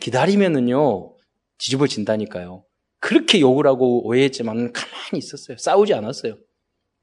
기다리면은요 0.00 1.14
뒤집어진다니까요. 1.58 2.64
그렇게 2.98 3.40
욕을 3.40 3.66
하고 3.66 4.06
오해했지만 4.06 4.72
가만히 4.72 5.18
있었어요. 5.18 5.56
싸우지 5.58 5.94
않았어요. 5.94 6.38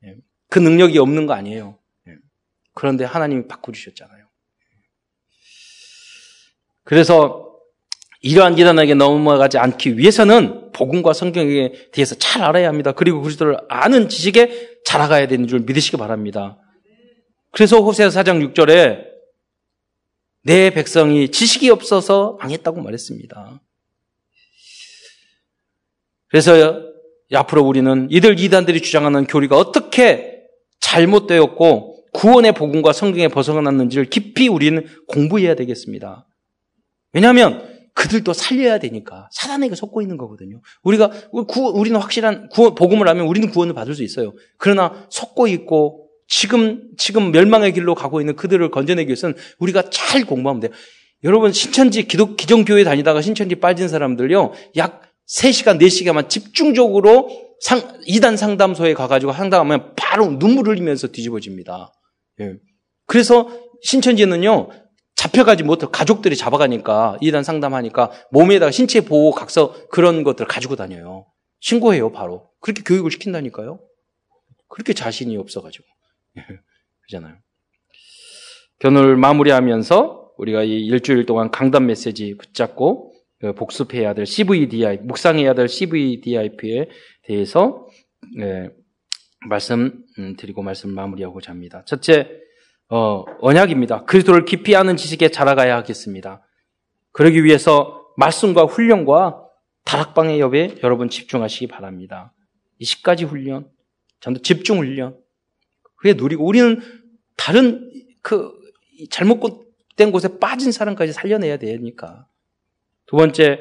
예. 0.05 0.15
그 0.49 0.59
능력이 0.59 0.97
없는 0.97 1.27
거 1.27 1.33
아니에요. 1.33 1.77
예. 2.07 2.15
그런데 2.73 3.05
하나님이 3.05 3.47
바꾸주셨잖아요. 3.47 4.18
그래서 6.89 7.55
이러한 8.21 8.55
기단에게 8.55 8.95
넘어가지 8.95 9.59
않기 9.59 9.99
위해서는 9.99 10.71
복음과 10.71 11.13
성경에 11.13 11.71
대해서 11.91 12.15
잘 12.15 12.41
알아야 12.41 12.67
합니다. 12.67 12.93
그리고 12.93 13.21
그리스도를 13.21 13.57
아는 13.69 14.09
지식에 14.09 14.79
자라가야 14.85 15.27
되는 15.27 15.47
줄 15.47 15.59
믿으시기 15.59 15.97
바랍니다. 15.97 16.57
그래서 17.51 17.79
호세아 17.79 18.07
4장 18.07 18.55
6절에 18.55 19.03
내 20.41 20.71
백성이 20.71 21.29
지식이 21.29 21.69
없어서 21.69 22.39
망했다고 22.41 22.81
말했습니다. 22.81 23.61
그래서 26.29 26.81
앞으로 27.31 27.61
우리는 27.61 28.07
이들 28.09 28.39
이단들이 28.39 28.81
주장하는 28.81 29.27
교리가 29.27 29.55
어떻게 29.55 30.41
잘못되었고 30.79 32.07
구원의 32.13 32.53
복음과 32.53 32.93
성경에 32.93 33.27
벗어났는지를 33.27 34.05
깊이 34.05 34.47
우리는 34.47 34.87
공부해야 35.07 35.53
되겠습니다. 35.53 36.25
왜냐하면 37.13 37.67
그들도 37.93 38.33
살려야 38.33 38.79
되니까 38.79 39.27
사단에게 39.31 39.75
속고 39.75 40.01
있는 40.01 40.17
거거든요. 40.17 40.61
우리가 40.83 41.09
구, 41.47 41.67
우리는 41.67 41.99
확실한 41.99 42.49
구원, 42.49 42.75
복음을 42.75 43.07
하면 43.07 43.25
우리는 43.25 43.49
구원을 43.49 43.73
받을 43.73 43.93
수 43.93 44.03
있어요. 44.03 44.33
그러나 44.57 45.05
속고 45.09 45.47
있고 45.47 46.07
지금 46.27 46.89
지금 46.97 47.31
멸망의 47.31 47.73
길로 47.73 47.95
가고 47.95 48.21
있는 48.21 48.35
그들을 48.35 48.69
건져내기 48.71 49.09
위해서는 49.09 49.35
우리가 49.57 49.89
잘 49.89 50.25
공부하면 50.25 50.61
돼요. 50.61 50.71
여러분 51.23 51.51
신천지 51.51 52.07
기독 52.07 52.37
기존교회 52.37 52.85
다니다가 52.85 53.21
신천지 53.21 53.55
빠진 53.55 53.89
사람들요 53.89 54.53
약 54.77 55.09
3시간, 55.29 55.79
4시간만 55.79 56.29
집중적으로 56.29 57.29
상, 57.59 57.81
2단 58.07 58.35
상담소에 58.37 58.93
가가지고 58.93 59.33
상담하면 59.33 59.93
바로 59.95 60.39
눈물 60.39 60.69
흘리면서 60.69 61.07
뒤집어집니다. 61.07 61.91
예. 62.41 62.55
그래서 63.05 63.49
신천지는요, 63.81 64.69
잡혀가지 65.19 65.63
못해 65.63 65.85
가족들이 65.91 66.37
잡아가니까, 66.37 67.17
2단 67.21 67.43
상담하니까 67.43 68.09
몸에다가 68.31 68.71
신체 68.71 69.01
보호 69.01 69.31
각서 69.31 69.75
그런 69.89 70.23
것들 70.23 70.43
을 70.43 70.47
가지고 70.47 70.77
다녀요. 70.77 71.25
신고해요, 71.59 72.13
바로. 72.13 72.49
그렇게 72.61 72.83
교육을 72.83 73.11
시킨다니까요. 73.11 73.81
그렇게 74.69 74.93
자신이 74.93 75.35
없어가지고. 75.35 75.83
예. 76.37 76.45
그잖아요. 77.01 77.35
견을 78.79 79.17
마무리하면서 79.17 80.35
우리가 80.37 80.63
이 80.63 80.85
일주일 80.85 81.25
동안 81.25 81.51
강단 81.51 81.85
메시지 81.85 82.37
붙잡고 82.37 83.13
그 83.41 83.53
복습해야 83.55 84.13
될 84.13 84.25
CVDI, 84.25 84.99
묵상해야 84.99 85.53
될 85.53 85.67
CVDIP에 85.67 86.87
대해서 87.23 87.89
네, 88.37 88.69
말씀 89.49 90.01
음, 90.17 90.37
드리고 90.37 90.61
말씀 90.61 90.91
마무리하고자 90.91 91.51
합니다. 91.51 91.83
첫째, 91.85 92.39
어, 92.89 93.23
언약입니다. 93.39 94.05
그리스도를 94.05 94.45
깊이 94.45 94.75
아는 94.75 94.97
지식에 94.97 95.29
자라가야 95.29 95.75
하겠습니다. 95.77 96.41
그러기 97.11 97.43
위해서 97.43 98.03
말씀과 98.17 98.63
훈련과 98.63 99.43
다락방의 99.85 100.39
옆에 100.39 100.75
여러분 100.83 101.09
집중하시기 101.09 101.67
바랍니다. 101.67 102.33
20가지 102.81 103.27
훈련, 103.27 103.69
전도 104.19 104.41
집중 104.41 104.79
훈련. 104.79 105.17
그게 105.95 106.13
누리고 106.13 106.45
우리는 106.45 106.81
다른 107.37 107.91
그 108.21 108.51
잘못된 109.09 110.11
곳에 110.11 110.39
빠진 110.39 110.71
사람까지 110.71 111.13
살려내야 111.13 111.57
되니까. 111.57 112.25
두 113.05 113.17
번째 113.17 113.59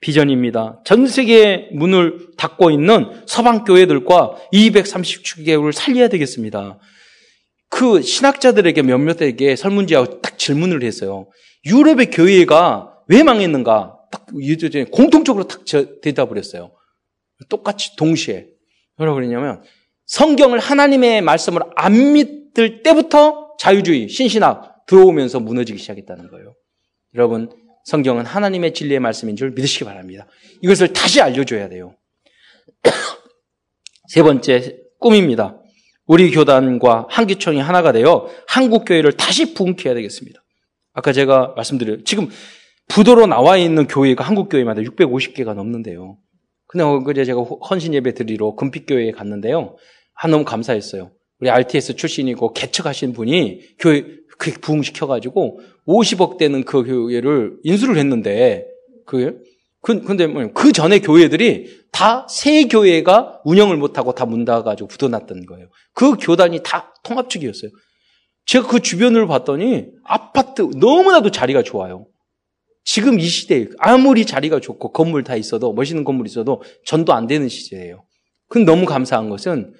비전입니다. 0.00 0.82
전 0.84 1.06
세계의 1.06 1.70
문을 1.72 2.32
닫고 2.36 2.70
있는 2.70 3.22
서방 3.26 3.64
교회들과 3.64 4.36
230개국을 4.52 5.72
살려야 5.72 6.08
되겠습니다. 6.08 6.78
그 7.74 8.02
신학자들에게 8.02 8.82
몇몇에게 8.82 9.56
설문지하고 9.56 10.20
딱 10.20 10.38
질문을 10.38 10.84
했어요. 10.84 11.28
유럽의 11.66 12.12
교회가 12.12 13.00
왜 13.08 13.24
망했는가? 13.24 13.98
딱 14.12 14.26
공통적으로 14.92 15.48
딱 15.48 15.64
대답을 16.00 16.38
했어요. 16.38 16.70
똑같이 17.48 17.96
동시에. 17.96 18.46
뭐라고 18.96 19.16
그랬냐면 19.16 19.64
성경을 20.06 20.60
하나님의 20.60 21.22
말씀을 21.22 21.62
안 21.74 22.12
믿을 22.12 22.84
때부터 22.84 23.56
자유주의, 23.58 24.08
신신학 24.08 24.86
들어오면서 24.86 25.40
무너지기 25.40 25.80
시작했다는 25.80 26.28
거예요. 26.28 26.54
여러분, 27.16 27.50
성경은 27.86 28.24
하나님의 28.24 28.72
진리의 28.72 29.00
말씀인 29.00 29.34
줄 29.34 29.50
믿으시기 29.50 29.84
바랍니다. 29.84 30.28
이것을 30.62 30.92
다시 30.92 31.20
알려줘야 31.20 31.68
돼요. 31.68 31.96
세 34.06 34.22
번째, 34.22 34.78
꿈입니다. 35.00 35.58
우리 36.06 36.30
교단과 36.30 37.06
한기총이 37.08 37.60
하나가 37.60 37.92
되어 37.92 38.28
한국교회를 38.46 39.12
다시 39.12 39.54
부흥해야 39.54 39.94
되겠습니다. 39.94 40.42
아까 40.92 41.12
제가 41.12 41.54
말씀드려요. 41.56 42.04
지금 42.04 42.28
부도로 42.88 43.26
나와 43.26 43.56
있는 43.56 43.86
교회가 43.86 44.24
한국교회마다 44.24 44.82
650개가 44.82 45.54
넘는데요. 45.54 46.18
근데 46.66 46.84
어제 46.84 47.24
제가 47.24 47.42
헌신 47.42 47.94
예배 47.94 48.14
드리러 48.14 48.54
금빛교회에 48.54 49.12
갔는데요. 49.12 49.76
아, 50.14 50.28
너무 50.28 50.44
감사했어요. 50.44 51.10
우리 51.40 51.50
RTS 51.50 51.96
출신이고 51.96 52.52
개척하신 52.52 53.12
분이 53.12 53.60
교회 53.78 54.04
그 54.38 54.52
부흥시켜가지고 54.60 55.60
50억 55.86 56.38
되는 56.38 56.64
그 56.64 56.82
교회를 56.84 57.56
인수를 57.62 57.96
했는데 57.96 58.66
그 59.06 59.40
근데 59.84 60.26
뭐그 60.26 60.72
전에 60.72 60.98
교회들이 61.00 61.84
다새 61.92 62.64
교회가 62.68 63.42
운영을 63.44 63.76
못하고 63.76 64.14
다 64.14 64.24
문 64.24 64.44
닫아가지고 64.46 64.88
붙어놨던 64.88 65.44
거예요. 65.46 65.68
그 65.92 66.16
교단이 66.16 66.60
다 66.64 66.94
통합측이었어요. 67.04 67.70
제가 68.46 68.66
그 68.66 68.80
주변을 68.80 69.26
봤더니 69.26 69.86
아파트 70.04 70.62
너무나도 70.62 71.30
자리가 71.30 71.62
좋아요. 71.62 72.06
지금 72.84 73.18
이 73.20 73.24
시대에 73.24 73.68
아무리 73.78 74.24
자리가 74.24 74.60
좋고 74.60 74.92
건물 74.92 75.22
다 75.22 75.36
있어도 75.36 75.72
멋있는 75.72 76.04
건물 76.04 76.26
있어도 76.26 76.62
전도 76.86 77.12
안 77.12 77.26
되는 77.26 77.48
시대예요. 77.48 78.04
근데 78.48 78.70
너무 78.70 78.86
감사한 78.86 79.28
것은 79.28 79.74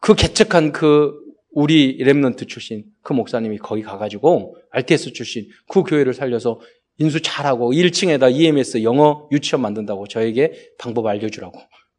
그 0.00 0.14
개척한 0.14 0.72
그 0.72 1.12
우리 1.52 1.98
랩런트 1.98 2.48
출신 2.48 2.84
그 3.02 3.12
목사님이 3.12 3.58
거기 3.58 3.82
가가지고 3.82 4.56
RTS 4.70 5.12
출신 5.12 5.46
그 5.68 5.82
교회를 5.82 6.12
살려서 6.14 6.60
인수 6.98 7.22
잘하고 7.22 7.72
1층에다 7.72 8.32
EMS 8.32 8.82
영어 8.82 9.28
유치원 9.32 9.62
만든다고 9.62 10.06
저에게 10.06 10.70
방법 10.78 11.06
알려주라고 11.06 11.58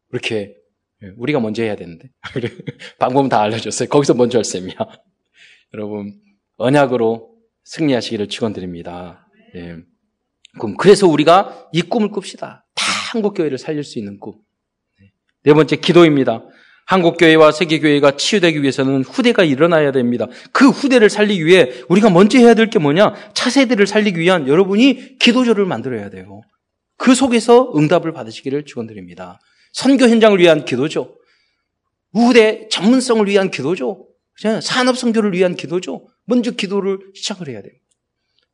그렇게 0.10 0.56
예, 1.04 1.12
우리가 1.18 1.40
먼저 1.40 1.64
해야 1.64 1.76
되는데 1.76 2.10
방법은 3.00 3.30
다 3.30 3.42
알려줬어요. 3.42 3.90
거기서 3.90 4.14
먼저 4.14 4.38
할 4.38 4.46
셈이야. 4.46 4.76
여러분 5.74 6.14
언약으로 6.58 7.36
승리하시기를 7.66 8.30
축원드립니다. 8.30 9.28
예. 9.56 9.78
그럼 10.58 10.78
그래서 10.78 11.08
우리가 11.08 11.70
이 11.74 11.82
꿈을 11.82 12.12
꿉시다. 12.12 12.66
다 12.74 12.86
한국 13.12 13.34
교회를 13.34 13.58
살릴 13.58 13.84
수 13.84 14.00
있는 14.00 14.20
꿈. 14.20 14.36
네 15.44 15.54
번째 15.54 15.76
기도입니다. 15.76 16.46
한국교회와 16.86 17.52
세계교회가 17.52 18.16
치유되기 18.16 18.62
위해서는 18.62 19.04
후대가 19.04 19.44
일어나야 19.44 19.92
됩니다. 19.92 20.28
그 20.52 20.70
후대를 20.70 21.10
살리기 21.10 21.46
위해 21.46 21.72
우리가 21.90 22.10
먼저 22.10 22.38
해야 22.38 22.54
될 22.54 22.70
게 22.70 22.80
뭐냐? 22.80 23.14
차세대를 23.34 23.88
살리기 23.88 24.20
위한 24.20 24.48
여러분이 24.48 25.18
기도조를 25.20 25.66
만들어야 25.66 26.10
돼요. 26.10 26.42
그 26.98 27.16
속에서 27.16 27.74
응답을 27.76 28.14
받으시기를 28.14 28.66
축원드립니다. 28.66 29.40
선교 29.74 30.08
현장을 30.08 30.40
위한 30.40 30.64
기도죠. 30.66 31.16
우대 32.14 32.68
전문성을 32.70 33.28
위한 33.28 33.52
기도죠. 33.52 34.08
산업 34.62 34.98
성교를 34.98 35.34
위한 35.34 35.56
기도죠. 35.56 36.08
먼저 36.26 36.52
기도를 36.52 37.00
시작을 37.14 37.50
해야 37.50 37.62
돼요. 37.62 37.74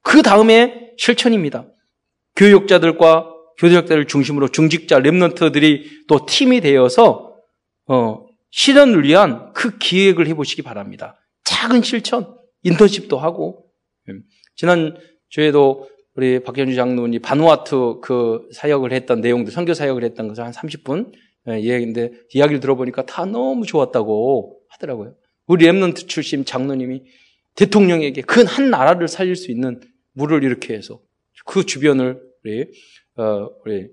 그 0.01 0.21
다음에 0.21 0.91
실천입니다. 0.97 1.65
교육자들과 2.36 3.27
교대학자를 3.59 4.07
중심으로 4.07 4.47
중직자 4.47 4.99
랩런트들이 5.01 6.07
또 6.07 6.25
팀이 6.25 6.61
되어서 6.61 7.30
어, 7.92 8.26
실현을 8.52 9.04
위한 9.04 9.52
그 9.52 9.78
기획을 9.78 10.26
해보시기 10.28 10.62
바랍니다. 10.62 11.20
작은 11.44 11.82
실천, 11.82 12.38
인턴십도 12.64 13.18
하고 13.18 13.66
음, 14.08 14.24
지난 14.56 14.96
주에도 15.28 15.89
우리 16.16 16.42
박현주 16.42 16.76
장로님이 16.76 17.20
바누아투 17.20 18.00
그 18.02 18.48
사역을 18.54 18.94
했던 18.94 19.20
내용도 19.20 19.52
선교 19.52 19.74
사역을 19.74 20.06
했던 20.06 20.30
것을 20.30 20.46
한 20.46 20.54
30분 20.54 21.12
예, 21.50 21.60
이야기인데 21.60 22.12
이야기를 22.34 22.62
들어보니까 22.62 23.06
다 23.06 23.26
너무 23.26 23.66
좋았다고 23.66 24.62
하더라고요. 24.70 25.16
우리 25.48 25.66
랩런트 25.66 26.08
출신 26.08 26.46
장로님이 26.46 27.04
대통령에게 27.56 28.22
그한 28.22 28.70
나라를 28.70 29.10
살릴 29.10 29.36
수 29.36 29.52
있는 29.52 29.82
물을 30.14 30.46
이렇게 30.46 30.76
해서 30.76 31.02
그 31.46 31.66
주변을 31.66 32.22
우리 32.46 32.68
어 33.18 33.50
우리 33.66 33.89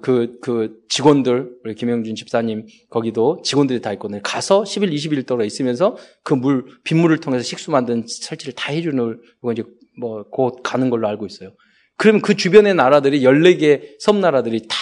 그, 0.00 0.38
그 0.40 0.80
직원들, 0.88 1.56
우리 1.64 1.74
김영준 1.74 2.14
집사님, 2.14 2.66
거기도 2.88 3.42
직원들이 3.42 3.80
다 3.80 3.92
있거든요. 3.94 4.20
가서 4.22 4.62
10일, 4.62 4.92
20일 4.92 5.26
동안 5.26 5.44
있으면서 5.46 5.96
그 6.22 6.34
물, 6.34 6.66
빗물을 6.84 7.18
통해서 7.18 7.42
식수 7.42 7.72
만든 7.72 8.04
설치를 8.06 8.54
다 8.54 8.72
해주는, 8.72 9.20
이거 9.42 9.52
이제 9.52 9.64
뭐, 9.98 10.24
곧 10.30 10.60
가는 10.62 10.88
걸로 10.88 11.08
알고 11.08 11.26
있어요. 11.26 11.52
그러면 11.96 12.22
그 12.22 12.36
주변의 12.36 12.74
나라들이 12.74 13.22
14개 13.22 14.00
섬나라들이 14.00 14.68
다, 14.68 14.76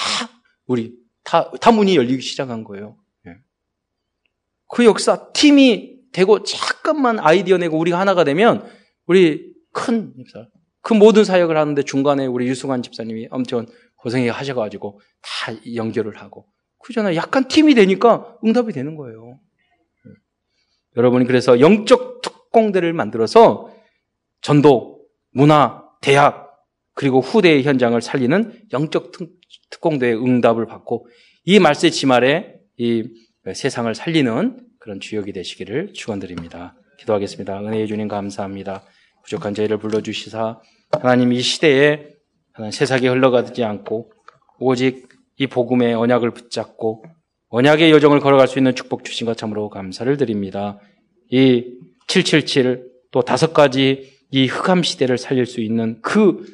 우리, 0.66 0.92
다, 1.24 1.51
다 1.61 1.72
문이 1.72 1.96
열리기 1.96 2.20
시작한 2.20 2.62
거예요. 2.62 2.96
예. 3.26 3.36
그 4.68 4.84
역사, 4.84 5.32
팀이 5.32 5.98
되고 6.12 6.42
잠깐만 6.42 7.18
아이디어 7.18 7.57
내고 7.57 7.78
우리가 7.78 7.98
하나가 7.98 8.22
되면, 8.24 8.68
우리 9.07 9.51
큰, 9.72 10.12
그 10.82 10.92
모든 10.92 11.24
사역을 11.24 11.57
하는데 11.57 11.82
중간에 11.82 12.26
우리 12.26 12.46
유승환 12.48 12.82
집사님이 12.82 13.28
엄청 13.30 13.66
고생이 14.01 14.28
하셔가지고 14.28 15.01
다 15.22 15.53
연결을 15.74 16.16
하고. 16.18 16.46
그잖아요. 16.78 17.16
약간 17.16 17.48
팀이 17.48 17.74
되니까 17.74 18.36
응답이 18.44 18.72
되는 18.72 18.96
거예요. 18.96 19.38
여러분이 20.96 21.26
그래서 21.26 21.61
영적 21.61 22.22
특공대를 22.22 22.92
만들어서 22.92 23.72
전도, 24.40 25.01
문화, 25.30 25.84
대학, 26.01 26.51
그리고 26.94 27.20
후대의 27.20 27.62
현장을 27.62 28.01
살리는 28.01 28.62
영적 28.72 29.12
특공대의 29.70 30.16
응답을 30.16 30.66
받고 30.66 31.07
이 31.44 31.59
말세 31.59 31.90
지말에 31.90 32.55
이 32.76 33.05
세상을 33.55 33.94
살리는 33.94 34.66
그런 34.78 35.01
주역이 35.01 35.32
되시기를 35.32 35.92
축원드립니다. 35.92 36.74
기도하겠습니다. 36.98 37.61
은혜의 37.61 37.86
주님 37.86 38.09
감사합니다. 38.09 38.82
부족한 39.24 39.55
저희를 39.55 39.78
불러주시사 39.78 40.61
하나님 40.92 41.32
이 41.32 41.40
시대에 41.40 42.20
세상에 42.71 43.09
흘러가지 43.09 43.65
않고 43.65 44.11
오직 44.59 45.09
이 45.39 45.47
복음의 45.47 45.95
언약을 45.95 46.33
붙잡고 46.33 47.05
언약의 47.49 47.91
여정을 47.91 48.21
걸어갈 48.21 48.47
수 48.47 48.59
있는 48.59 48.75
축복 48.75 49.05
주신 49.05 49.27
것 49.27 49.37
참으로 49.37 49.69
감사를 49.71 50.17
드립니다. 50.17 50.79
이 51.31 51.65
777 52.07 52.91
또 53.11 53.23
다섯 53.23 53.53
가지 53.53 54.19
이 54.31 54.47
흑암 54.47 54.83
시대를 54.83 55.19
살릴 55.19 55.47
수 55.47 55.61
있는 55.61 55.99
그 56.03 56.45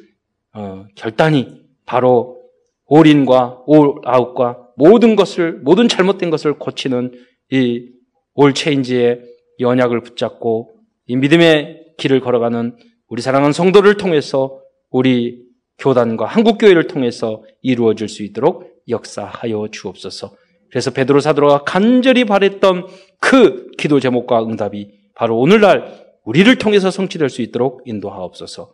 어, 0.53 0.85
결단이 0.95 1.61
바로 1.85 2.37
올인과 2.85 3.63
올아웃과 3.67 4.69
모든 4.77 5.15
것을 5.15 5.59
모든 5.63 5.87
잘못된 5.87 6.29
것을 6.29 6.57
고치는 6.57 7.11
이 7.51 7.89
올체인지의 8.33 9.21
이 9.59 9.63
언약을 9.63 10.01
붙잡고 10.01 10.75
이 11.07 11.15
믿음의 11.15 11.95
길을 11.97 12.21
걸어가는 12.21 12.77
우리 13.07 13.21
사랑하는 13.21 13.53
성도를 13.53 13.97
통해서 13.97 14.61
우리 14.89 15.46
교단과 15.77 16.25
한국교회를 16.25 16.87
통해서 16.87 17.43
이루어질 17.61 18.07
수 18.07 18.23
있도록 18.23 18.81
역사하여 18.89 19.67
주옵소서. 19.71 20.35
그래서 20.69 20.91
베드로 20.91 21.19
사도가 21.19 21.63
간절히 21.63 22.25
바랬던 22.25 22.87
그 23.19 23.71
기도 23.77 23.99
제목과 23.99 24.43
응답이 24.43 24.89
바로 25.15 25.39
오늘날 25.39 26.07
우리를 26.23 26.57
통해서 26.57 26.91
성취될 26.91 27.29
수 27.29 27.41
있도록 27.41 27.81
인도하옵소서. 27.85 28.73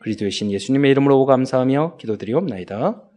그리스도의 0.00 0.30
신 0.30 0.50
예수님의 0.50 0.90
이름으로 0.92 1.26
감사하며 1.26 1.96
기도드리옵나이다. 1.98 3.07